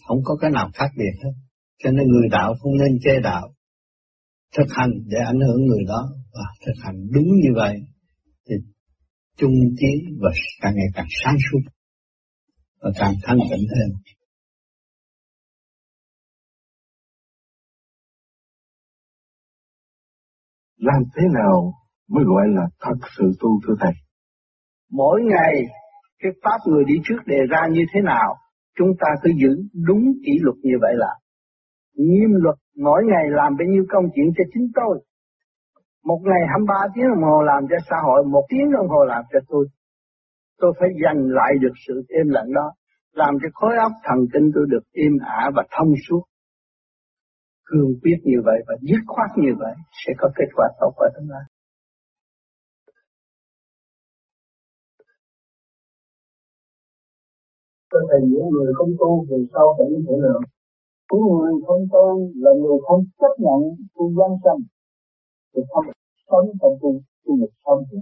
Không 0.06 0.18
có 0.24 0.36
cái 0.40 0.50
nào 0.50 0.70
khác 0.74 0.90
biệt 0.96 1.24
hết. 1.24 1.32
Cho 1.78 1.90
nên 1.90 2.08
người 2.08 2.28
đạo 2.30 2.54
không 2.60 2.72
nên 2.78 2.98
chê 3.04 3.20
đạo. 3.22 3.54
Thực 4.56 4.66
hành 4.70 4.90
để 5.06 5.18
ảnh 5.26 5.40
hưởng 5.40 5.66
người 5.66 5.84
đó 5.88 6.08
và 6.32 6.44
thực 6.66 6.84
hành 6.84 6.94
đúng 7.12 7.26
như 7.26 7.50
vậy 7.54 7.80
thì 8.48 8.54
trung 9.36 9.52
tiến 9.78 10.18
và 10.20 10.30
càng 10.60 10.74
ngày 10.76 10.86
càng 10.94 11.06
sáng 11.24 11.36
suốt 11.50 11.70
và 12.80 12.90
càng 13.00 13.14
thanh 13.22 13.38
tịnh 13.50 13.68
hơn. 13.68 13.90
Làm 20.76 21.02
thế 21.16 21.22
nào 21.34 21.72
mới 22.08 22.24
gọi 22.24 22.46
là 22.48 22.62
thật 22.80 23.08
sự 23.18 23.24
tu 23.40 23.48
thưa 23.66 23.74
Thầy? 23.80 23.92
Mỗi 24.90 25.20
ngày 25.22 25.54
cái 26.18 26.32
pháp 26.42 26.58
người 26.66 26.84
đi 26.86 26.94
trước 27.04 27.18
đề 27.26 27.38
ra 27.50 27.60
như 27.70 27.84
thế 27.94 28.00
nào, 28.00 28.34
chúng 28.78 28.92
ta 29.00 29.08
cứ 29.22 29.30
giữ 29.42 29.52
đúng 29.88 30.04
kỷ 30.24 30.32
luật 30.40 30.56
như 30.62 30.76
vậy 30.80 30.92
là 30.94 31.12
nghiêm 31.96 32.30
luật 32.42 32.56
mỗi 32.76 33.02
ngày 33.10 33.24
làm 33.30 33.56
bao 33.58 33.66
nhiêu 33.68 33.84
công 33.88 34.04
chuyện 34.14 34.26
cho 34.36 34.44
chính 34.54 34.66
tôi. 34.74 34.94
Một 36.04 36.20
ngày 36.22 36.42
23 36.48 36.74
tiếng 36.94 37.08
đồng 37.14 37.24
hồ 37.30 37.42
làm 37.42 37.62
cho 37.70 37.76
xã 37.90 37.96
hội, 38.06 38.24
một 38.24 38.44
tiếng 38.48 38.72
đồng 38.72 38.88
hồ 38.88 39.04
làm 39.04 39.22
cho 39.32 39.38
tôi. 39.48 39.66
Tôi 40.60 40.72
phải 40.78 40.88
giành 41.02 41.20
lại 41.38 41.52
được 41.60 41.74
sự 41.86 41.94
êm 42.08 42.28
lặng 42.28 42.52
đó, 42.54 42.72
làm 43.12 43.34
cho 43.42 43.48
khối 43.54 43.76
óc 43.76 43.92
thần 44.04 44.18
kinh 44.32 44.50
tôi 44.54 44.66
được 44.68 44.84
êm 44.92 45.12
ả 45.20 45.50
và 45.56 45.62
thông 45.76 45.92
suốt. 46.08 46.22
Cương 47.64 47.92
quyết 48.02 48.18
như 48.22 48.38
vậy 48.44 48.58
và 48.66 48.74
dứt 48.80 49.02
khoát 49.06 49.30
như 49.36 49.52
vậy 49.58 49.74
sẽ 50.06 50.12
có 50.18 50.28
kết 50.36 50.48
quả 50.56 50.68
tốt 50.80 50.92
ở 50.96 51.08
tương 51.14 51.30
lai. 51.30 51.42
Cho 57.94 58.00
Thầy, 58.10 58.20
những 58.30 58.48
người 58.52 58.72
không 58.78 58.92
tu 59.00 59.10
về 59.28 59.38
sau 59.52 59.66
phải 59.76 59.86
như 59.90 60.00
thế 60.08 60.16
nào? 60.24 60.40
Những 61.12 61.24
người 61.30 61.52
không 61.66 61.82
tu 61.92 62.06
là 62.42 62.50
người 62.60 62.78
không 62.86 63.02
chấp 63.20 63.32
nhận 63.44 63.60
tu 63.94 64.04
gian 64.16 64.30
sanh. 64.44 64.60
Thì 65.52 65.60
không 65.72 65.84
sống 66.28 66.46
trong 66.60 66.74
tu 66.80 66.90
tu 67.24 67.36
nghiệp 67.36 67.52
sống 67.64 67.82
thì 67.88 67.98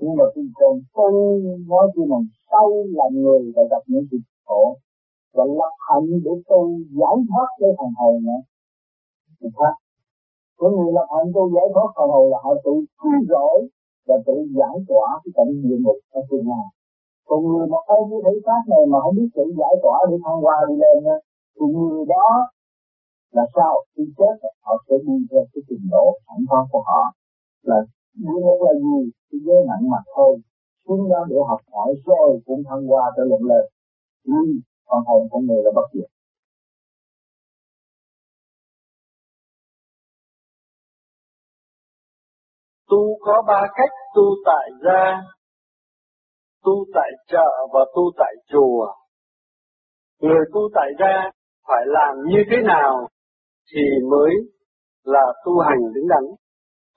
nhưng 0.00 0.14
mà 0.18 0.24
khi 0.34 0.42
còn 0.54 0.74
tu 0.94 1.08
nói 1.70 1.84
chi 1.94 2.02
bằng 2.10 2.26
sâu 2.50 2.68
là 2.98 3.04
người 3.12 3.52
đã 3.56 3.62
gặp 3.70 3.82
những 3.86 4.06
việc 4.10 4.24
khổ. 4.44 4.62
Và 5.34 5.44
lập 5.58 5.74
hạnh 5.88 6.08
để 6.24 6.34
tu 6.48 6.60
giải 7.00 7.16
thoát 7.28 7.48
cái 7.60 7.70
thằng 7.78 7.94
hồn 7.98 8.14
nữa. 8.26 8.40
Thì 9.40 9.48
khác. 9.58 9.74
Có 10.58 10.66
người 10.70 10.92
lập 10.96 11.08
hạnh 11.14 11.32
tu 11.34 11.42
giải 11.54 11.66
thoát 11.74 11.88
thằng 11.96 12.10
hồn 12.14 12.30
là 12.32 12.38
họ 12.44 12.52
tự 12.64 12.74
cứu 13.00 13.16
rỗi 13.30 13.58
và 14.06 14.16
tự 14.26 14.34
giải 14.58 14.76
tỏa 14.88 15.08
cái 15.22 15.32
cảnh 15.36 15.50
địa 15.62 15.78
ngục 15.84 15.98
ở 16.10 16.20
tương 16.30 16.48
lai 16.48 16.66
còn 17.28 17.40
người 17.48 17.66
mà 17.72 17.78
thấy 17.88 18.00
cái 18.10 18.20
thể 18.24 18.34
xác 18.46 18.62
này 18.72 18.82
mà 18.92 18.98
không 19.02 19.14
biết 19.18 19.28
tự 19.36 19.44
giải 19.60 19.74
tỏa 19.82 19.96
để 20.10 20.16
thăng 20.24 20.40
hoa 20.44 20.56
đi 20.68 20.74
lên 20.82 20.98
á 21.14 21.18
thì 21.56 21.64
người 21.74 22.04
đó 22.14 22.28
là 23.36 23.44
sao? 23.54 23.74
Khi 23.96 24.04
chết 24.18 24.34
họ 24.64 24.74
sẽ 24.88 24.94
đi 25.06 25.16
theo 25.30 25.44
cái 25.52 25.62
trình 25.68 25.84
độ 25.90 26.04
sẵn 26.26 26.38
có 26.50 26.66
của 26.70 26.82
họ. 26.88 27.02
Là 27.62 27.78
địa 28.14 28.38
ngục 28.42 28.60
là 28.66 28.74
gì? 28.84 29.10
Cái 29.30 29.38
giới 29.46 29.60
nặng 29.68 29.90
mặt 29.90 30.04
thôi. 30.16 30.32
Xuống 30.84 31.10
đó 31.10 31.20
để 31.30 31.36
học 31.48 31.60
hỏi 31.72 31.94
rồi 32.06 32.40
cũng 32.46 32.62
thăng 32.68 32.86
hoa 32.86 33.04
trở 33.16 33.22
lộn 33.30 33.42
lên. 33.50 33.64
Nhưng 34.24 34.48
còn 34.86 35.02
hồn 35.06 35.28
của 35.30 35.38
người 35.38 35.62
là 35.64 35.70
bất 35.74 35.88
diệt. 35.92 36.10
Tu 42.90 43.18
có 43.20 43.42
ba 43.46 43.60
cách 43.76 43.94
tu 44.14 44.22
tại 44.46 44.70
gia, 44.84 45.22
tu 46.64 46.84
tại 46.94 47.10
chợ 47.28 47.48
và 47.72 47.80
tu 47.94 48.02
tại 48.18 48.34
chùa. 48.52 48.86
Người 50.20 50.44
tu 50.54 50.60
tại 50.74 50.90
gia 51.00 51.30
phải 51.68 51.84
làm 51.86 52.14
như 52.30 52.42
thế 52.50 52.56
nào 52.64 53.08
thì 53.74 53.82
mới 54.10 54.30
là 55.04 55.24
tu 55.44 55.58
hành 55.58 55.80
đứng 55.94 56.08
đắn. 56.08 56.24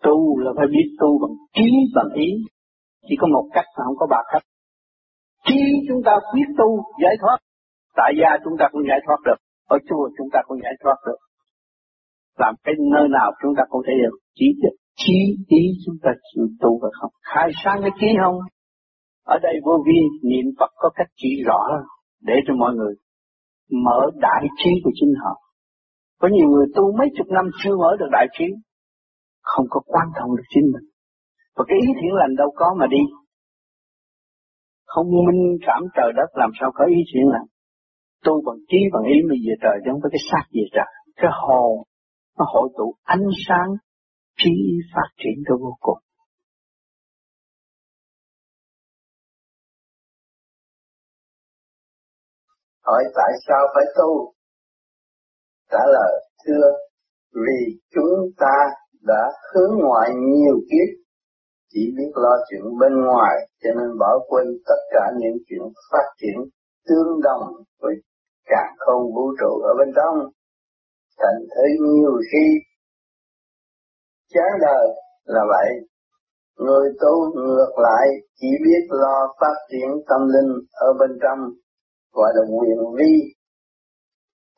Tu 0.03 0.39
là 0.39 0.51
phải 0.57 0.67
biết 0.67 0.87
tu 0.99 1.19
bằng 1.21 1.35
trí, 1.53 1.69
bằng 1.95 2.09
ý. 2.13 2.29
Chỉ 3.07 3.15
có 3.19 3.27
một 3.33 3.45
cách 3.53 3.65
mà 3.77 3.83
không 3.85 3.97
có 3.97 4.07
ba 4.09 4.21
cách. 4.31 4.43
Trí 5.47 5.59
chúng 5.87 6.01
ta 6.05 6.11
biết 6.35 6.49
tu, 6.57 6.83
giải 7.03 7.15
thoát. 7.21 7.37
Tại 7.95 8.13
gia 8.19 8.37
chúng 8.43 8.53
ta 8.59 8.65
cũng 8.71 8.81
giải 8.89 8.99
thoát 9.05 9.17
được. 9.25 9.39
Ở 9.69 9.77
chùa 9.89 10.09
chúng 10.17 10.27
ta 10.33 10.39
cũng 10.47 10.57
giải 10.63 10.73
thoát 10.83 10.95
được. 11.07 11.19
Làm 12.37 12.55
cái 12.63 12.75
nơi 12.93 13.07
nào 13.09 13.31
chúng 13.41 13.53
ta 13.57 13.63
cũng 13.69 13.81
thể 13.87 13.93
được. 14.03 14.17
Chỉ 14.35 14.45
được 14.61 14.75
trí 14.95 15.17
ý 15.47 15.63
chúng 15.85 15.95
ta 16.03 16.11
chịu 16.27 16.47
tu 16.61 16.79
và 16.81 16.89
không. 17.01 17.11
Khai 17.33 17.49
sáng 17.63 17.77
cái 17.81 17.91
trí 17.99 18.07
không? 18.23 18.39
Ở 19.25 19.35
đây 19.43 19.55
vô 19.65 19.83
vi 19.85 19.99
niệm 20.29 20.45
Phật 20.59 20.71
có 20.75 20.89
cách 20.95 21.07
chỉ 21.15 21.43
rõ 21.45 21.59
để 22.21 22.33
cho 22.47 22.53
mọi 22.55 22.73
người 22.73 22.93
mở 23.71 23.99
đại 24.15 24.43
trí 24.63 24.69
của 24.83 24.91
chính 24.93 25.13
họ. 25.23 25.41
Có 26.19 26.27
nhiều 26.31 26.49
người 26.49 26.65
tu 26.75 26.97
mấy 26.97 27.07
chục 27.17 27.27
năm 27.27 27.45
chưa 27.63 27.75
mở 27.77 27.95
được 27.99 28.09
đại 28.11 28.27
trí, 28.37 28.45
không 29.41 29.65
có 29.69 29.79
quan 29.85 30.07
thông 30.19 30.35
được 30.35 30.47
chính 30.49 30.65
mình. 30.73 30.85
Và 31.55 31.65
cái 31.67 31.77
ý 31.81 31.87
thiện 32.01 32.13
lành 32.13 32.35
đâu 32.35 32.53
có 32.55 32.75
mà 32.79 32.85
đi. 32.87 33.03
Không 34.85 35.07
minh 35.27 35.57
cảm 35.67 35.81
trời 35.95 36.11
đất 36.15 36.29
làm 36.33 36.49
sao 36.59 36.71
có 36.75 36.85
ý 36.85 36.97
thiện 37.13 37.27
lành. 37.33 37.47
Tu 38.25 38.41
bằng 38.45 38.59
trí 38.69 38.77
bằng 38.93 39.03
ý 39.03 39.15
mình 39.29 39.41
về 39.47 39.55
trời 39.61 39.75
chứ 39.83 39.89
không 39.91 40.01
có 40.01 40.09
cái 40.11 40.21
xác 40.31 40.45
về 40.53 40.65
trời. 40.75 40.91
Cái 41.15 41.31
hồn 41.41 41.71
nó 42.37 42.45
hội 42.53 42.69
tụ 42.77 42.95
ánh 43.03 43.25
sáng 43.47 43.69
trí 44.37 44.53
phát 44.93 45.09
triển 45.17 45.35
tới 45.45 45.57
vô 45.61 45.73
cùng. 45.79 45.97
Hỏi 52.85 53.03
tại 53.15 53.31
sao 53.47 53.67
phải 53.75 53.85
tu? 53.97 54.33
Trả 55.71 55.79
lời 55.85 56.13
thưa, 56.45 56.71
vì 57.33 57.79
chúng 57.95 58.13
ta 58.37 58.55
đã 59.01 59.31
hướng 59.53 59.77
ngoại 59.77 60.09
nhiều 60.15 60.55
kiếp, 60.69 60.89
chỉ 61.69 61.93
biết 61.97 62.11
lo 62.15 62.37
chuyện 62.49 62.61
bên 62.79 62.93
ngoài, 63.05 63.35
cho 63.63 63.69
nên 63.77 63.97
bỏ 63.99 64.19
quên 64.27 64.45
tất 64.67 64.79
cả 64.91 65.11
những 65.17 65.37
chuyện 65.49 65.61
phát 65.91 66.07
triển 66.17 66.37
tương 66.87 67.21
đồng 67.23 67.43
với 67.81 67.95
cả 68.45 68.63
không 68.77 69.01
vũ 69.15 69.31
trụ 69.39 69.61
ở 69.63 69.73
bên 69.79 69.93
trong 69.95 70.15
thành 71.19 71.39
thế 71.51 71.63
nhiều 71.79 72.13
khi 72.31 72.45
chán 74.33 74.51
đời 74.61 74.87
là 75.25 75.41
vậy 75.49 75.69
người 76.57 76.89
tu 77.01 77.35
ngược 77.35 77.73
lại 77.77 78.07
chỉ 78.35 78.47
biết 78.63 78.83
lo 78.89 79.35
phát 79.41 79.55
triển 79.71 79.89
tâm 80.09 80.21
linh 80.27 80.51
ở 80.71 80.93
bên 80.99 81.17
trong 81.21 81.39
gọi 82.17 82.29
là 82.35 82.43
quyền 82.55 82.79
vi 82.97 83.13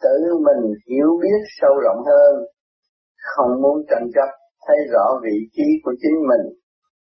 tự 0.04 0.18
mình 0.48 0.74
hiểu 0.88 1.10
biết 1.22 1.40
sâu 1.58 1.74
rộng 1.86 2.02
hơn 2.10 2.34
không 3.32 3.62
muốn 3.62 3.78
tranh 3.90 4.08
chấp 4.16 4.30
thấy 4.68 4.78
rõ 4.94 5.06
vị 5.24 5.38
trí 5.52 5.64
của 5.84 5.94
chính 6.02 6.18
mình 6.30 6.46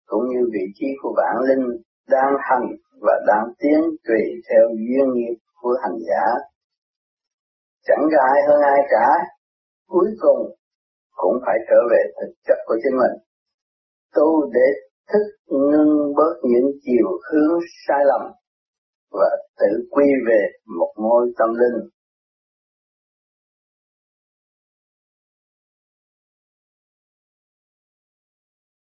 cũng 0.05 0.23
như 0.31 0.41
vị 0.53 0.65
trí 0.75 0.87
của 1.01 1.13
vạn 1.17 1.35
linh 1.47 1.65
đang 2.09 2.33
hành 2.49 2.67
và 3.01 3.15
đang 3.27 3.45
tiến 3.59 3.79
tùy 4.07 4.21
theo 4.49 4.65
duyên 4.69 5.07
nghiệp 5.13 5.35
của 5.61 5.75
hành 5.83 5.97
giả. 6.07 6.23
Chẳng 7.87 8.03
có 8.11 8.17
ai 8.33 8.41
hơn 8.47 8.61
ai 8.61 8.79
cả, 8.89 9.07
cuối 9.87 10.09
cùng 10.19 10.41
cũng 11.11 11.35
phải 11.45 11.57
trở 11.69 11.79
về 11.91 12.01
thực 12.17 12.33
chất 12.47 12.57
của 12.65 12.75
chính 12.83 12.97
mình. 13.01 13.15
Tu 14.15 14.51
để 14.53 14.67
thức 15.13 15.25
ngưng 15.47 16.13
bớt 16.17 16.35
những 16.43 16.71
chiều 16.81 17.07
hướng 17.27 17.59
sai 17.87 18.01
lầm 18.05 18.21
và 19.11 19.29
tự 19.57 19.87
quy 19.91 20.05
về 20.27 20.47
một 20.77 20.93
ngôi 20.97 21.33
tâm 21.37 21.49
linh. 21.49 21.89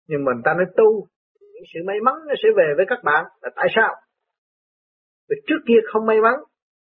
Nhưng 0.07 0.25
mà 0.25 0.31
người 0.33 0.41
ta 0.45 0.53
nói 0.53 0.65
tu, 0.77 1.07
những 1.39 1.63
sự 1.73 1.79
may 1.85 1.97
mắn 2.03 2.15
nó 2.27 2.33
sẽ 2.43 2.49
về 2.57 2.73
với 2.77 2.85
các 2.89 2.99
bạn. 3.03 3.25
Là 3.41 3.49
tại 3.55 3.67
sao? 3.75 3.95
Vì 5.29 5.35
trước 5.47 5.61
kia 5.67 5.79
không 5.93 6.05
may 6.05 6.21
mắn 6.21 6.35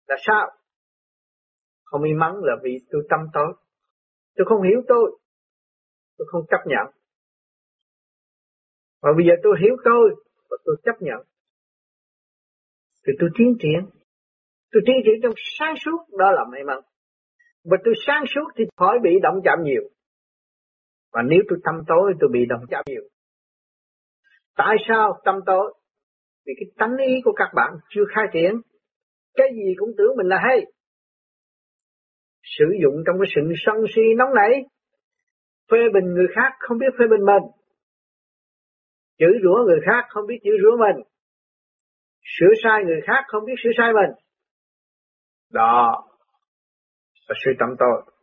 là 0.07 0.15
sao? 0.27 0.51
Không 1.83 2.01
may 2.01 2.13
mắn 2.13 2.31
là 2.41 2.53
vì 2.63 2.71
tôi 2.91 3.01
tâm 3.09 3.19
tối. 3.33 3.53
Tôi 4.35 4.45
không 4.49 4.61
hiểu 4.61 4.81
tôi. 4.87 5.19
Tôi 6.17 6.27
không 6.31 6.45
chấp 6.49 6.61
nhận. 6.65 6.85
Và 9.01 9.09
bây 9.17 9.25
giờ 9.27 9.33
tôi 9.43 9.53
hiểu 9.61 9.75
tôi 9.85 10.15
và 10.49 10.57
tôi 10.65 10.75
chấp 10.83 10.95
nhận 10.99 11.34
thì 13.07 13.13
tôi 13.19 13.29
tiến 13.37 13.55
triển 13.59 13.79
tôi 14.71 14.83
tiến 14.85 14.95
triển 15.05 15.15
trong 15.23 15.33
sáng 15.37 15.75
suốt, 15.85 16.17
đó 16.19 16.31
là 16.31 16.45
may 16.51 16.63
mắn 16.63 16.79
và 17.63 17.77
tôi 17.83 17.93
sáng 18.07 18.23
suốt 18.35 18.47
thì 18.57 18.63
khỏi 18.75 18.99
bị 19.03 19.09
động 19.23 19.35
chạm 19.43 19.59
nhiều 19.63 19.83
và 21.13 21.21
nếu 21.21 21.39
tôi 21.49 21.59
tâm 21.63 21.75
tối, 21.87 22.13
tôi 22.19 22.29
bị 22.33 22.45
động 22.45 22.61
chạm 22.69 22.83
nhiều 22.87 23.01
Tại 24.57 24.75
sao 24.87 25.21
tâm 25.25 25.35
tối? 25.45 25.73
Vì 26.45 26.53
cái 26.57 26.71
tánh 26.77 26.97
ý 27.07 27.21
của 27.25 27.33
các 27.35 27.49
bạn 27.55 27.73
chưa 27.89 28.03
khai 28.15 28.25
triển. 28.33 28.61
Cái 29.33 29.47
gì 29.53 29.73
cũng 29.77 29.89
tưởng 29.97 30.17
mình 30.17 30.27
là 30.27 30.39
hay. 30.47 30.65
Sử 32.43 32.65
dụng 32.83 33.03
trong 33.05 33.15
cái 33.19 33.31
sự 33.35 33.53
sân 33.65 33.75
si 33.95 34.01
nóng 34.17 34.33
nảy. 34.35 34.51
Phê 35.71 35.77
bình 35.93 36.13
người 36.13 36.27
khác 36.35 36.51
không 36.59 36.77
biết 36.77 36.93
phê 36.99 37.05
bình 37.09 37.25
mình. 37.25 37.43
Chửi 39.17 39.33
rủa 39.43 39.63
người 39.65 39.79
khác 39.85 40.05
không 40.09 40.27
biết 40.27 40.39
chửi 40.43 40.57
rủa 40.63 40.77
mình. 40.77 41.03
Sửa 42.25 42.53
sai 42.63 42.83
người 42.83 43.01
khác 43.07 43.23
không 43.27 43.45
biết 43.45 43.53
sửa 43.63 43.69
sai 43.77 43.93
mình. 43.93 44.11
Đó 45.51 46.05
là 47.27 47.35
sự 47.45 47.51
tâm 47.59 47.69
tội. 47.79 48.13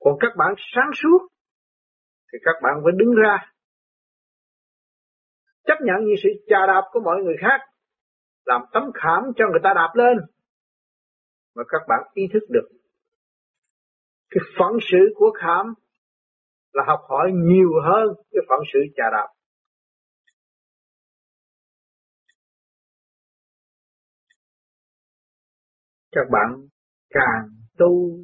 Còn 0.00 0.14
các 0.20 0.32
bạn 0.36 0.54
sáng 0.74 0.90
suốt 0.94 1.28
thì 2.32 2.38
các 2.44 2.54
bạn 2.62 2.74
phải 2.84 2.92
đứng 2.96 3.14
ra 3.14 3.52
chấp 5.66 5.76
nhận 5.80 6.04
như 6.04 6.14
sự 6.22 6.28
chà 6.46 6.66
đạp 6.66 6.82
của 6.92 7.00
mọi 7.00 7.16
người 7.24 7.36
khác, 7.40 7.60
làm 8.44 8.60
tấm 8.72 8.82
khảm 8.94 9.22
cho 9.36 9.44
người 9.50 9.60
ta 9.62 9.72
đạp 9.74 9.92
lên, 9.94 10.16
mà 11.54 11.62
các 11.68 11.82
bạn 11.88 12.00
ý 12.14 12.22
thức 12.32 12.42
được 12.48 12.68
cái 14.30 14.40
phận 14.58 14.72
sự 14.90 14.98
của 15.14 15.30
khảm 15.40 15.74
là 16.72 16.84
học 16.86 17.00
hỏi 17.08 17.30
nhiều 17.34 17.70
hơn 17.84 18.06
cái 18.30 18.42
phận 18.48 18.60
sự 18.72 18.80
chà 18.96 19.04
đạp 19.12 19.28
các 26.12 26.26
bạn 26.30 26.68
càng 27.10 27.48
tu 27.78 28.18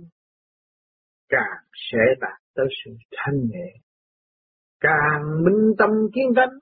càng 1.29 1.65
sẽ 1.91 1.99
đạt 2.21 2.41
tới 2.55 2.67
sự 2.85 2.91
thanh 3.17 3.35
nhẹ 3.35 3.73
càng 4.81 5.45
minh 5.45 5.73
tâm 5.79 5.91
kiến 6.15 6.27
tánh 6.37 6.59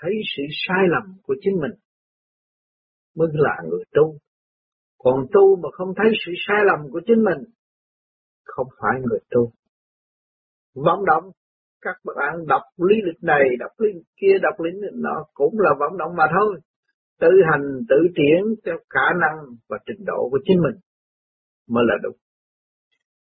thấy 0.00 0.12
sự 0.36 0.42
sai 0.66 0.82
lầm 0.88 1.16
của 1.22 1.34
chính 1.40 1.54
mình 1.60 1.80
mới 3.16 3.28
là 3.32 3.56
người 3.68 3.84
tu. 3.94 4.18
Còn 4.98 5.26
tu 5.32 5.56
mà 5.56 5.68
không 5.72 5.88
thấy 5.96 6.12
sự 6.26 6.32
sai 6.48 6.64
lầm 6.64 6.90
của 6.92 7.00
chính 7.06 7.24
mình, 7.24 7.50
không 8.44 8.66
phải 8.80 9.00
người 9.00 9.18
tu. 9.30 9.52
Vọng 10.74 11.04
động, 11.04 11.24
các 11.80 11.96
bạn 12.04 12.46
đọc 12.46 12.62
lý 12.76 12.96
lịch 13.04 13.22
này, 13.22 13.42
đọc 13.58 13.70
lý 13.78 13.88
kia, 14.16 14.38
đọc 14.42 14.60
lý 14.60 14.70
lịch 14.70 14.94
nọ 14.94 15.24
cũng 15.34 15.54
là 15.58 15.70
vọng 15.80 15.98
động 15.98 16.16
mà 16.16 16.24
thôi. 16.38 16.60
Tự 17.20 17.28
hành, 17.52 17.64
tự 17.88 17.96
triển 18.16 18.42
theo 18.64 18.74
khả 18.90 19.06
năng 19.20 19.36
và 19.68 19.78
trình 19.86 20.04
độ 20.06 20.28
của 20.30 20.38
chính 20.44 20.56
mình 20.62 20.80
mới 21.68 21.84
là 21.86 21.94
đúng. 22.02 22.16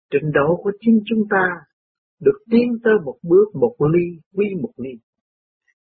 Trình 0.10 0.32
độ 0.34 0.62
của 0.64 0.72
chính 0.80 1.00
chúng 1.06 1.24
ta 1.30 1.50
được 2.20 2.40
tiến 2.52 2.78
tới 2.84 2.94
một 3.06 3.18
bước 3.24 3.46
một 3.54 3.76
ly, 3.94 4.22
quy 4.34 4.46
một 4.62 4.72
ly 4.78 5.00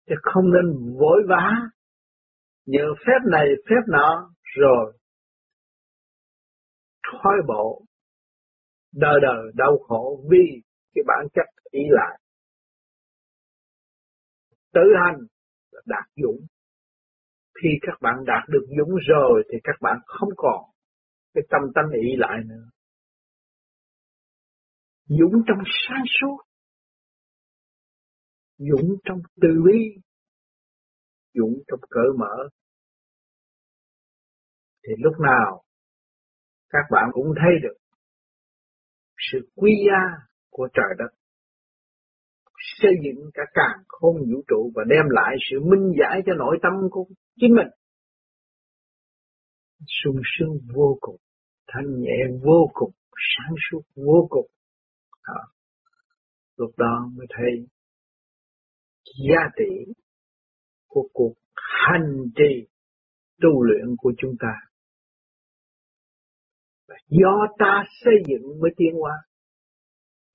chứ 0.09 0.15
không 0.21 0.43
nên 0.53 0.95
vội 0.99 1.21
vã 1.29 1.51
nhờ 2.65 2.93
phép 3.05 3.19
này 3.31 3.45
phép 3.69 3.81
nọ 3.87 4.31
rồi 4.43 4.97
thoái 7.03 7.35
bộ 7.47 7.85
đời 8.93 9.19
đời 9.21 9.51
đau 9.55 9.77
khổ 9.87 10.23
vì 10.31 10.61
cái 10.95 11.03
bản 11.07 11.27
chất 11.33 11.45
ý 11.71 11.81
lại. 11.89 12.19
Tự 14.73 14.81
hành 15.05 15.17
là 15.71 15.81
đạt 15.85 16.05
dũng 16.15 16.45
khi 17.61 17.69
các 17.81 18.01
bạn 18.01 18.15
đạt 18.25 18.49
được 18.49 18.65
dũng 18.77 18.95
rồi 19.07 19.43
thì 19.51 19.57
các 19.63 19.75
bạn 19.81 19.97
không 20.05 20.29
còn 20.37 20.63
cái 21.33 21.43
tâm 21.49 21.61
tánh 21.75 21.91
ý 21.91 22.15
lại 22.17 22.39
nữa. 22.45 22.69
Dũng 25.05 25.43
trong 25.47 25.57
sáng 25.87 26.03
suốt. 26.21 26.37
Dũng 28.57 28.95
trong 29.03 29.17
từ 29.41 29.49
bi 29.65 30.01
dũng 31.33 31.53
trong 31.67 31.79
cỡ 31.89 32.05
mở. 32.19 32.49
Thì 34.87 34.93
lúc 34.97 35.13
nào 35.19 35.63
các 36.69 36.85
bạn 36.91 37.09
cũng 37.13 37.33
thấy 37.35 37.51
được 37.63 37.77
sự 39.31 39.49
quy 39.55 39.71
gia 39.87 40.27
của 40.49 40.67
trời 40.73 40.95
đất 40.97 41.18
xây 42.81 42.91
dựng 43.03 43.29
cả 43.33 43.43
càng 43.53 43.83
khôn 43.87 44.15
vũ 44.17 44.41
trụ 44.47 44.71
và 44.75 44.83
đem 44.89 45.05
lại 45.09 45.35
sự 45.51 45.59
minh 45.59 45.93
giải 45.99 46.21
cho 46.25 46.33
nội 46.33 46.57
tâm 46.61 46.73
của 46.91 47.05
chính 47.41 47.55
mình 47.55 47.67
sung 50.03 50.21
sướng 50.37 50.57
vô 50.75 50.97
cùng 51.01 51.17
thanh 51.67 51.99
nhẹ 51.99 52.17
vô 52.43 52.69
cùng 52.73 52.91
sáng 53.37 53.55
suốt 53.71 53.81
vô 53.95 54.27
cùng 54.29 54.47
à, 55.21 55.41
lúc 56.57 56.71
đó 56.77 57.09
mới 57.15 57.27
thấy 57.29 57.67
giá 59.29 59.41
trị 59.57 59.93
của 60.87 61.07
cuộc 61.13 61.33
hành 61.55 62.25
trì 62.35 62.67
tu 63.41 63.63
luyện 63.63 63.95
của 63.97 64.13
chúng 64.17 64.35
ta. 64.39 64.53
Do 67.07 67.47
ta 67.59 67.83
xây 68.03 68.13
dựng 68.27 68.59
mới 68.61 68.71
tiến 68.77 68.93
hóa. 68.99 69.13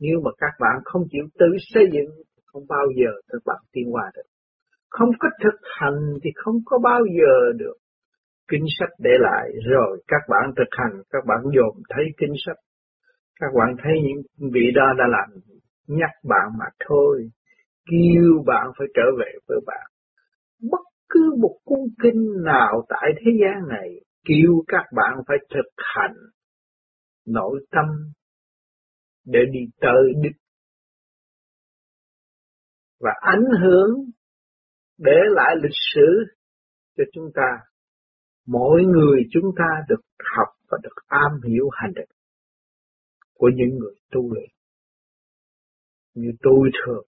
Nếu 0.01 0.21
mà 0.25 0.31
các 0.39 0.55
bạn 0.61 0.83
không 0.85 1.03
chịu 1.11 1.25
tự 1.39 1.47
xây 1.75 1.85
dựng, 1.93 2.11
không 2.45 2.63
bao 2.69 2.87
giờ 2.97 3.11
các 3.29 3.43
bạn 3.47 3.57
tiến 3.73 3.91
hóa 3.91 4.11
được. 4.15 4.29
Không 4.91 5.11
có 5.19 5.29
thực 5.43 5.59
hành 5.81 5.99
thì 6.23 6.31
không 6.35 6.55
có 6.65 6.79
bao 6.79 7.01
giờ 7.19 7.53
được. 7.57 7.77
Kinh 8.49 8.65
sách 8.79 8.91
để 8.99 9.11
lại 9.21 9.51
rồi 9.71 10.03
các 10.07 10.23
bạn 10.29 10.51
thực 10.57 10.69
hành, 10.71 11.03
các 11.11 11.25
bạn 11.27 11.39
dồn 11.57 11.83
thấy 11.89 12.05
kinh 12.17 12.33
sách. 12.47 12.57
Các 13.41 13.51
bạn 13.59 13.77
thấy 13.83 13.93
những 14.07 14.51
vị 14.53 14.71
đó 14.75 14.87
đã 14.99 15.05
làm 15.09 15.41
nhắc 15.87 16.11
bạn 16.29 16.49
mà 16.59 16.67
thôi. 16.89 17.29
Kêu 17.91 18.43
bạn 18.47 18.67
phải 18.79 18.87
trở 18.95 19.03
về 19.19 19.33
với 19.49 19.59
bạn 19.67 19.87
bất 20.71 20.85
cứ 21.09 21.35
một 21.39 21.57
cuốn 21.65 21.79
kinh 22.03 22.43
nào 22.45 22.85
tại 22.89 23.11
thế 23.19 23.31
gian 23.41 23.69
này 23.69 23.89
kêu 24.25 24.65
các 24.69 24.85
bạn 24.97 25.13
phải 25.29 25.37
thực 25.55 25.71
hành 25.77 26.17
nội 27.27 27.67
tâm 27.71 27.85
để 29.25 29.41
đi 29.53 29.61
tới 29.81 30.13
đích 30.23 30.37
và 33.01 33.11
ảnh 33.21 33.45
hưởng 33.63 34.11
để 34.99 35.17
lại 35.31 35.55
lịch 35.63 35.79
sử 35.95 36.25
cho 36.97 37.05
chúng 37.13 37.31
ta. 37.35 37.59
Mỗi 38.47 38.83
người 38.83 39.23
chúng 39.31 39.51
ta 39.59 39.85
được 39.89 40.01
học 40.37 40.49
và 40.71 40.79
được 40.83 40.97
am 41.07 41.41
hiểu 41.49 41.69
hành 41.73 41.93
động 41.95 42.09
của 43.35 43.51
những 43.55 43.79
người 43.79 43.95
tu 44.11 44.35
luyện. 44.35 44.51
Như 46.15 46.31
tôi 46.43 46.71
thường 46.87 47.07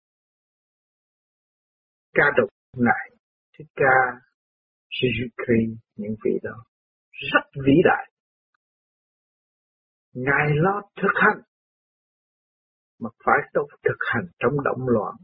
ca 2.15 2.25
độc 2.37 2.49
này 2.77 3.17
Thích 3.59 3.67
Ca, 3.75 4.21
Suzuki, 4.91 5.77
những 5.97 6.15
vị 6.25 6.31
đó 6.43 6.65
rất 7.33 7.63
vĩ 7.67 7.73
đại. 7.85 8.11
Ngài 10.13 10.47
lo 10.55 10.83
thực 10.97 11.13
hành, 11.15 11.43
mà 13.01 13.11
phải 13.25 13.39
tốt 13.55 13.67
thực 13.85 13.99
hành 14.15 14.27
trong 14.39 14.53
động 14.65 14.89
loạn, 14.89 15.15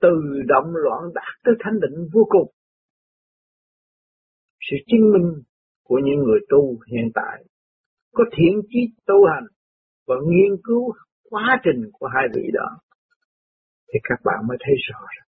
từ 0.00 0.42
động 0.46 0.70
loạn 0.74 1.02
đạt 1.14 1.34
tới 1.44 1.54
thanh 1.60 1.80
định 1.80 2.08
vô 2.12 2.26
cùng. 2.28 2.50
Sự 4.70 4.76
chứng 4.86 5.12
minh 5.12 5.42
của 5.84 6.00
những 6.04 6.18
người 6.24 6.40
tu 6.48 6.78
hiện 6.92 7.10
tại 7.14 7.44
có 8.12 8.24
thiện 8.36 8.60
chí 8.68 8.78
tu 9.06 9.14
hành 9.34 9.46
và 10.06 10.14
nghiên 10.28 10.62
cứu 10.64 10.92
quá 11.30 11.60
trình 11.64 11.90
của 11.92 12.06
hai 12.14 12.24
vị 12.34 12.42
đó 12.52 12.78
thì 13.88 13.98
các 14.02 14.18
bạn 14.24 14.38
mới 14.48 14.56
thấy 14.60 14.74
rõ 14.88 14.98
rồi. 15.00 15.26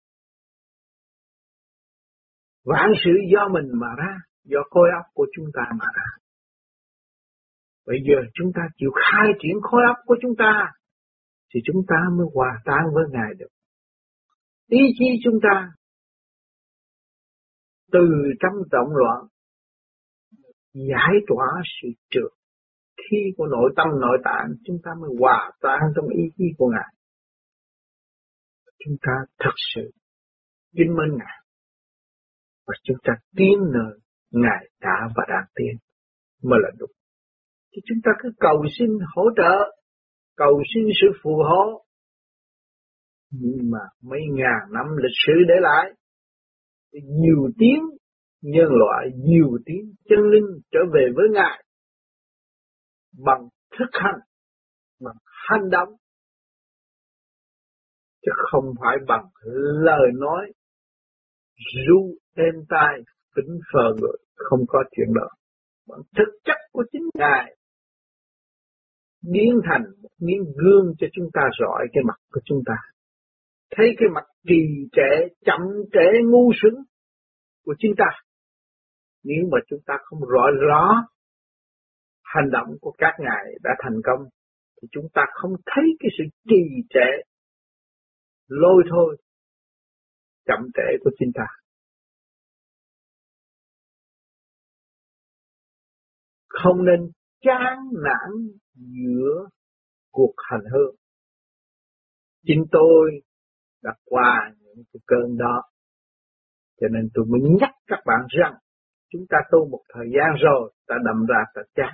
Vạn 2.66 2.90
sự 3.06 3.12
do 3.34 3.48
mình 3.54 3.80
mà 3.82 3.88
ra, 3.98 4.14
do 4.44 4.60
khối 4.70 4.90
óc 5.00 5.06
của 5.14 5.26
chúng 5.36 5.46
ta 5.54 5.62
mà 5.80 5.86
ra. 5.96 6.10
Bây 7.86 7.98
giờ 8.08 8.16
chúng 8.34 8.52
ta 8.56 8.62
chịu 8.78 8.92
khai 8.96 9.28
triển 9.40 9.56
khối 9.62 9.82
óc 9.88 9.98
của 10.06 10.16
chúng 10.22 10.36
ta, 10.38 10.72
thì 11.56 11.62
chúng 11.66 11.82
ta 11.88 11.96
mới 12.18 12.28
hòa 12.34 12.62
tan 12.66 12.84
với 12.94 13.04
Ngài 13.12 13.34
được. 13.38 13.48
Ý 14.70 14.80
chí 15.00 15.06
chúng 15.24 15.40
ta 15.44 15.72
từ 17.92 18.00
trong 18.40 18.54
động 18.72 18.96
loạn 18.96 19.28
giải 20.74 21.14
tỏa 21.28 21.48
sự 21.82 21.88
trượt 22.10 22.32
khi 22.98 23.18
của 23.38 23.46
nội 23.46 23.74
tâm 23.76 23.88
nội 24.02 24.18
tạng 24.24 24.48
chúng 24.66 24.78
ta 24.84 24.92
mới 25.02 25.10
hòa 25.20 25.52
tan 25.62 25.80
trong 25.96 26.08
ý 26.08 26.24
chí 26.38 26.44
của 26.58 26.70
Ngài. 26.70 26.94
Chúng 28.86 28.96
ta 29.02 29.14
thật 29.40 29.56
sự 29.76 29.92
kính 30.78 30.96
mến 30.96 31.18
Ngài 31.18 31.38
và 32.68 32.74
chúng 32.84 32.98
ta 33.04 33.14
tiến 33.36 33.58
nơi 33.74 34.00
Ngài 34.32 34.70
đã 34.82 35.10
và 35.16 35.24
đang 35.30 35.46
tiến 35.56 35.76
mới 36.44 36.60
là 36.64 36.70
đúng. 36.78 36.92
Thì 37.72 37.82
chúng 37.86 37.98
ta 38.04 38.12
cứ 38.24 38.30
cầu 38.40 38.64
xin 38.80 38.90
hỗ 39.16 39.24
trợ, 39.38 39.76
cầu 40.36 40.64
xin 40.74 40.84
sự 41.02 41.20
phù 41.24 41.36
hộ. 41.36 41.86
Nhưng 43.32 43.72
mà 43.72 43.80
mấy 44.02 44.20
ngàn 44.32 44.74
năm 44.74 44.86
lịch 44.98 45.18
sử 45.28 45.34
để 45.48 45.56
lại, 45.62 45.92
nhiều 46.92 47.50
tiếng 47.60 47.82
nhân 48.42 48.68
loại, 48.70 49.08
nhiều 49.16 49.58
tiếng 49.66 49.94
chân 50.10 50.20
linh 50.32 50.62
trở 50.72 50.80
về 50.94 51.08
với 51.16 51.26
Ngài 51.34 51.64
bằng 53.26 53.48
thức 53.80 53.90
hành, 53.92 54.20
bằng 55.00 55.16
hành 55.26 55.70
động, 55.70 55.90
chứ 58.26 58.32
không 58.52 58.74
phải 58.82 58.98
bằng 59.08 59.26
lời 59.84 60.12
nói 60.16 60.52
ru 61.88 62.18
êm 62.36 62.56
tai 62.70 62.94
tính 63.36 63.60
phờ 63.74 63.94
người 64.02 64.18
không 64.36 64.60
có 64.68 64.84
chuyện 64.92 65.08
đó 65.16 65.28
bằng 65.88 66.00
thực 66.18 66.32
chất 66.44 66.58
của 66.72 66.84
chính 66.92 67.10
ngài 67.14 67.56
biến 69.32 69.60
thành 69.70 69.84
một 70.02 70.10
miếng 70.20 70.44
gương 70.56 70.94
cho 71.00 71.08
chúng 71.14 71.30
ta 71.34 71.42
rọi 71.60 71.88
cái 71.94 72.04
mặt 72.08 72.16
của 72.32 72.42
chúng 72.46 72.62
ta. 72.66 72.76
Thấy 73.76 73.96
cái 73.98 74.10
mặt 74.14 74.24
trì 74.48 74.62
trệ, 74.92 75.36
chậm 75.46 75.62
trễ, 75.94 76.22
ngu 76.32 76.52
xuẩn 76.62 76.74
của 77.66 77.76
chúng 77.80 77.92
ta. 77.98 78.06
Nếu 79.24 79.50
mà 79.52 79.58
chúng 79.68 79.80
ta 79.86 79.94
không 80.04 80.20
rõ 80.20 80.46
rõ 80.70 81.08
hành 82.24 82.52
động 82.52 82.68
của 82.82 82.94
các 82.98 83.14
ngài 83.20 83.46
đã 83.64 83.72
thành 83.84 84.02
công, 84.04 84.30
thì 84.82 84.88
chúng 84.92 85.08
ta 85.14 85.22
không 85.34 85.52
thấy 85.66 85.84
cái 86.00 86.10
sự 86.18 86.24
trì 86.50 86.62
trệ, 86.90 87.10
lôi 88.48 88.84
thôi, 88.90 89.18
chậm 90.46 90.60
trễ 90.74 90.98
của 91.04 91.12
chúng 91.20 91.32
ta. 91.36 91.46
Không 96.48 96.86
nên 96.86 97.12
chán 97.42 97.78
nản 98.04 98.58
giữa 98.76 99.48
cuộc 100.12 100.34
hành 100.50 100.64
hương. 100.74 100.96
Chính 102.48 102.66
tôi 102.72 103.12
đã 103.84 103.92
qua 104.06 104.52
những 104.62 104.84
cái 104.94 105.00
cơn 105.08 105.38
đó. 105.38 105.62
Cho 106.82 106.88
nên 106.88 107.10
tôi 107.14 107.26
mới 107.26 107.42
nhắc 107.60 107.70
các 107.88 108.00
bạn 108.06 108.20
rằng 108.30 108.54
chúng 109.12 109.26
ta 109.30 109.38
tu 109.52 109.70
một 109.70 109.82
thời 109.94 110.06
gian 110.16 110.36
rồi, 110.44 110.74
ta 110.88 110.96
đầm 111.06 111.26
ra 111.26 111.44
ta 111.54 111.62
chán. 111.76 111.94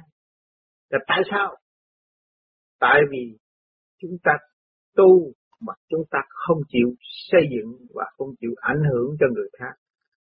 Là 0.89 0.99
tại 1.07 1.21
sao? 1.31 1.55
Tại 2.79 3.01
vì 3.11 3.37
chúng 4.01 4.17
ta 4.23 4.31
tu 4.95 5.31
mà 5.61 5.73
chúng 5.89 6.03
ta 6.11 6.19
không 6.29 6.57
chịu 6.67 6.87
xây 7.01 7.41
dựng 7.51 7.87
và 7.93 8.05
không 8.17 8.29
chịu 8.39 8.51
ảnh 8.61 8.83
hưởng 8.91 9.15
cho 9.19 9.25
người 9.35 9.49
khác 9.59 9.73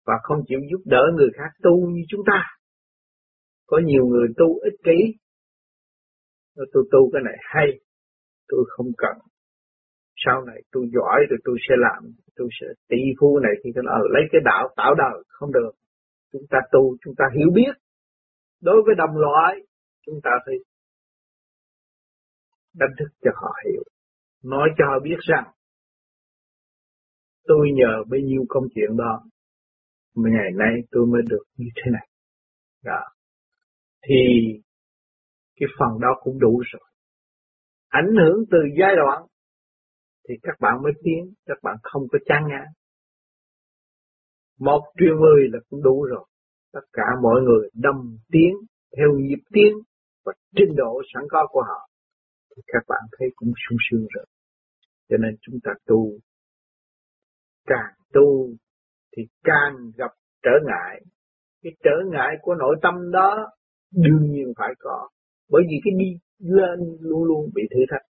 và 0.07 0.15
không 0.23 0.39
chịu 0.49 0.59
giúp 0.71 0.83
đỡ 0.85 1.03
người 1.17 1.31
khác 1.39 1.51
tu 1.63 1.91
như 1.91 2.03
chúng 2.09 2.21
ta 2.27 2.43
có 3.67 3.81
nhiều 3.85 4.07
người 4.07 4.29
tu 4.37 4.59
ích 4.59 4.81
kỷ. 4.85 5.19
Tôi 6.57 6.85
tu 6.93 7.11
cái 7.13 7.23
này 7.25 7.39
hay, 7.41 7.67
tôi 8.49 8.65
không 8.69 8.87
cần. 8.99 9.17
Sau 10.25 10.45
này 10.45 10.63
tôi 10.73 10.85
giỏi 10.95 11.21
rồi 11.31 11.39
tôi 11.45 11.57
sẽ 11.69 11.75
làm, 11.79 12.13
tôi 12.37 12.49
sẽ 12.61 12.67
tỷ 12.89 12.97
phú 13.21 13.39
này 13.39 13.53
thì 13.65 13.71
tôi 13.75 13.85
ừ, 13.87 14.09
lấy 14.11 14.23
cái 14.33 14.41
đạo 14.45 14.69
tạo 14.77 14.95
đời, 14.95 15.25
không 15.29 15.53
được. 15.53 15.73
Chúng 16.33 16.43
ta 16.51 16.59
tu, 16.73 16.97
chúng 17.05 17.15
ta 17.19 17.25
hiểu 17.37 17.49
biết. 17.55 17.75
Đối 18.61 18.83
với 18.87 18.95
đồng 18.95 19.17
loại, 19.17 19.57
chúng 20.07 20.21
ta 20.23 20.31
phải 20.47 20.55
đánh 22.75 22.91
thức 22.99 23.09
cho 23.23 23.31
họ 23.35 23.53
hiểu. 23.65 23.83
Nói 24.45 24.69
cho 24.79 24.85
họ 24.87 24.99
biết 25.03 25.19
rằng, 25.21 25.53
tôi 27.45 27.69
nhờ 27.75 28.05
bấy 28.09 28.23
nhiêu 28.23 28.45
công 28.49 28.65
chuyện 28.75 28.97
đó, 28.97 29.23
ngày 30.15 30.51
nay 30.55 30.75
tôi 30.91 31.07
mới 31.07 31.23
được 31.29 31.45
như 31.57 31.69
thế 31.77 31.91
này. 31.93 32.09
Đó 32.85 33.01
thì 34.03 34.15
cái 35.57 35.69
phần 35.79 36.01
đó 36.01 36.09
cũng 36.23 36.39
đủ 36.39 36.63
rồi. 36.73 36.89
Ảnh 37.89 38.11
hưởng 38.21 38.45
từ 38.51 38.59
giai 38.81 38.97
đoạn 38.97 39.23
thì 40.29 40.35
các 40.43 40.57
bạn 40.61 40.83
mới 40.83 40.93
tiến, 41.03 41.35
các 41.47 41.59
bạn 41.63 41.77
không 41.83 42.03
có 42.13 42.19
chán 42.27 42.43
ngán. 42.49 42.67
Một 44.59 44.83
triệu 44.99 45.17
người 45.21 45.49
là 45.53 45.59
cũng 45.71 45.83
đủ 45.83 46.05
rồi. 46.05 46.27
Tất 46.73 46.87
cả 46.93 47.03
mọi 47.23 47.41
người 47.43 47.69
đâm 47.75 48.17
tiến 48.33 48.53
theo 48.97 49.09
nhịp 49.19 49.43
tiến 49.53 49.73
và 50.25 50.33
trình 50.57 50.75
độ 50.77 51.03
sẵn 51.15 51.23
có 51.31 51.47
của 51.51 51.63
họ 51.63 51.89
thì 52.57 52.63
các 52.67 52.83
bạn 52.89 53.03
thấy 53.19 53.29
cũng 53.37 53.53
sung 53.69 53.79
sướng 53.91 54.07
rồi. 54.15 54.27
Cho 55.09 55.17
nên 55.17 55.37
chúng 55.41 55.59
ta 55.65 55.71
tu 55.87 56.19
càng 57.67 57.95
tu 58.13 58.49
thì 59.17 59.23
càng 59.45 59.75
gặp 59.97 60.11
trở 60.43 60.51
ngại. 60.67 61.01
Cái 61.63 61.73
trở 61.85 62.11
ngại 62.13 62.37
của 62.43 62.55
nội 62.55 62.77
tâm 62.83 62.95
đó 63.13 63.51
đương 63.93 64.31
nhiên 64.31 64.53
phải 64.57 64.75
có 64.79 65.09
bởi 65.53 65.63
vì 65.69 65.77
cái 65.85 65.93
đi 66.03 66.11
lên 66.39 66.79
luôn 67.01 67.25
luôn 67.25 67.51
bị 67.55 67.63
thử 67.71 67.81
thách. 67.91 68.07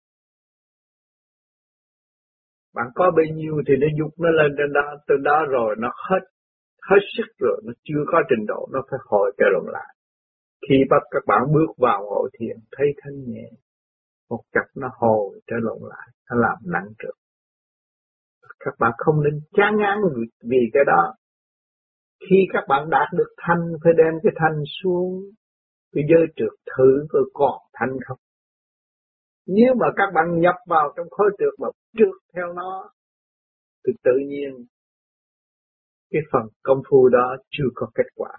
Bạn 2.76 2.88
có 2.96 3.06
bao 3.18 3.28
nhiêu 3.36 3.56
thì 3.68 3.74
nó 3.82 3.88
dục 4.00 4.12
nó 4.18 4.30
lên 4.30 4.52
trên 4.58 4.74
đó, 4.74 4.86
từ 5.08 5.16
đó 5.24 5.46
rồi 5.50 5.76
nó 5.80 5.90
hết 6.10 6.24
hết 6.90 7.02
sức 7.18 7.30
rồi, 7.40 7.62
nó 7.66 7.74
chưa 7.84 8.04
có 8.12 8.18
trình 8.30 8.46
độ, 8.48 8.68
nó 8.74 8.80
phải 8.92 9.00
hồi 9.06 9.36
trở 9.38 9.46
lại. 9.74 9.96
Khi 10.70 10.76
bắt 10.90 11.04
các 11.12 11.24
bạn 11.28 11.42
bước 11.54 11.72
vào 11.78 12.10
hội 12.10 12.30
thiền, 12.40 12.58
thấy 12.78 12.88
thanh 13.02 13.18
nhẹ, 13.28 13.50
một 14.30 14.42
cặp 14.52 14.66
nó 14.76 14.90
hồi 14.94 15.40
trở 15.48 15.56
lại, 15.64 16.08
nó 16.30 16.36
làm 16.42 16.58
nặng 16.74 16.90
trược 17.00 17.18
các 18.60 18.74
bạn 18.80 18.92
không 18.98 19.24
nên 19.24 19.42
chán 19.54 19.78
ngán 19.78 19.98
vì 20.44 20.58
cái 20.74 20.84
đó. 20.88 21.14
Khi 22.30 22.36
các 22.54 22.64
bạn 22.68 22.90
đạt 22.90 23.08
được 23.14 23.34
thanh, 23.38 23.62
phải 23.84 23.94
đem 23.98 24.14
cái 24.24 24.34
thanh 24.36 24.64
xuống 24.82 25.22
cái 25.92 26.04
giới 26.10 26.28
trượt 26.36 26.60
thử 26.78 27.08
coi 27.10 27.22
còn 27.34 27.62
thanh 27.74 27.98
không. 28.06 28.18
Nếu 29.46 29.74
mà 29.80 29.88
các 29.96 30.12
bạn 30.16 30.40
nhập 30.40 30.56
vào 30.66 30.94
trong 30.98 31.10
khối 31.10 31.30
trượt 31.40 31.54
mà 31.60 31.68
trượt 31.98 32.34
theo 32.34 32.54
nó, 32.54 32.92
thì 33.88 33.94
tự 34.04 34.12
nhiên 34.28 34.66
cái 36.10 36.22
phần 36.32 36.42
công 36.64 36.82
phu 36.90 37.10
đó 37.10 37.36
chưa 37.52 37.68
có 37.76 37.88
kết 37.96 38.08
quả. 38.16 38.32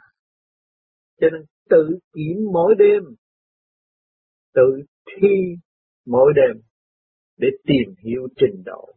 Cho 1.20 1.26
nên 1.32 1.42
tự 1.70 1.98
kiểm 2.14 2.36
mỗi 2.52 2.74
đêm, 2.78 3.02
tự 4.54 4.82
thi 5.06 5.28
mỗi 6.06 6.32
đêm 6.36 6.62
để 7.36 7.48
tìm 7.64 7.94
hiểu 8.04 8.28
trình 8.36 8.62
độ 8.64 8.88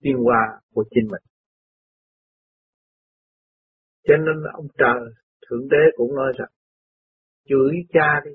tiến 0.00 0.16
hóa 0.24 0.60
của 0.74 0.84
chính 0.90 1.04
mình. 1.10 1.22
Cho 4.04 4.16
nên 4.16 4.52
ông 4.52 4.66
trời 4.78 5.12
Thượng 5.48 5.68
Đế 5.68 5.84
cũng 5.96 6.14
nói 6.14 6.32
rằng 6.38 6.48
chửi 7.48 7.74
cha 7.92 8.08
đi, 8.24 8.30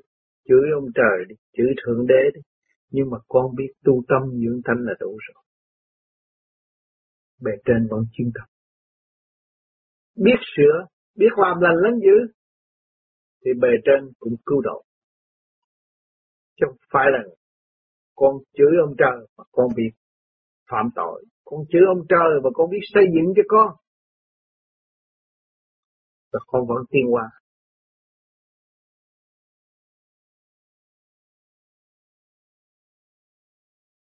chửi 0.47 0.65
ông 0.73 0.89
trời 0.95 1.25
đi, 1.29 1.35
chửi 1.57 1.71
thượng 1.81 2.07
đế 2.07 2.23
đi, 2.35 2.41
nhưng 2.89 3.09
mà 3.11 3.17
con 3.27 3.55
biết 3.55 3.71
tu 3.83 4.03
tâm 4.07 4.21
dưỡng 4.41 4.61
thanh 4.65 4.85
là 4.87 4.93
đủ 4.99 5.17
rồi. 5.27 5.43
Bề 7.41 7.51
trên 7.65 7.87
vẫn 7.89 7.99
chuyên 8.13 8.31
tâm. 8.35 8.47
Biết 10.15 10.39
sửa, 10.55 10.85
biết 11.15 11.33
làm 11.37 11.59
lành 11.59 11.75
lắm 11.75 11.93
dữ, 12.03 12.33
thì 13.45 13.51
bề 13.61 13.69
trên 13.85 14.11
cũng 14.19 14.35
cứu 14.45 14.61
độ. 14.61 14.83
Chứ 16.55 16.65
không 16.67 16.77
phải 16.93 17.05
là 17.11 17.19
con 18.15 18.35
chửi 18.53 18.73
ông 18.87 18.95
trời 18.97 19.27
mà 19.37 19.43
con 19.51 19.67
biết 19.75 19.91
phạm 20.71 20.89
tội. 20.95 21.25
Con 21.45 21.59
chửi 21.69 21.81
ông 21.87 22.05
trời 22.09 22.41
mà 22.43 22.49
con 22.53 22.69
biết 22.69 22.83
xây 22.93 23.03
dựng 23.15 23.33
cho 23.35 23.43
con. 23.47 23.75
Và 26.31 26.39
con 26.47 26.67
vẫn 26.67 26.77
tiên 26.91 27.05
qua 27.13 27.23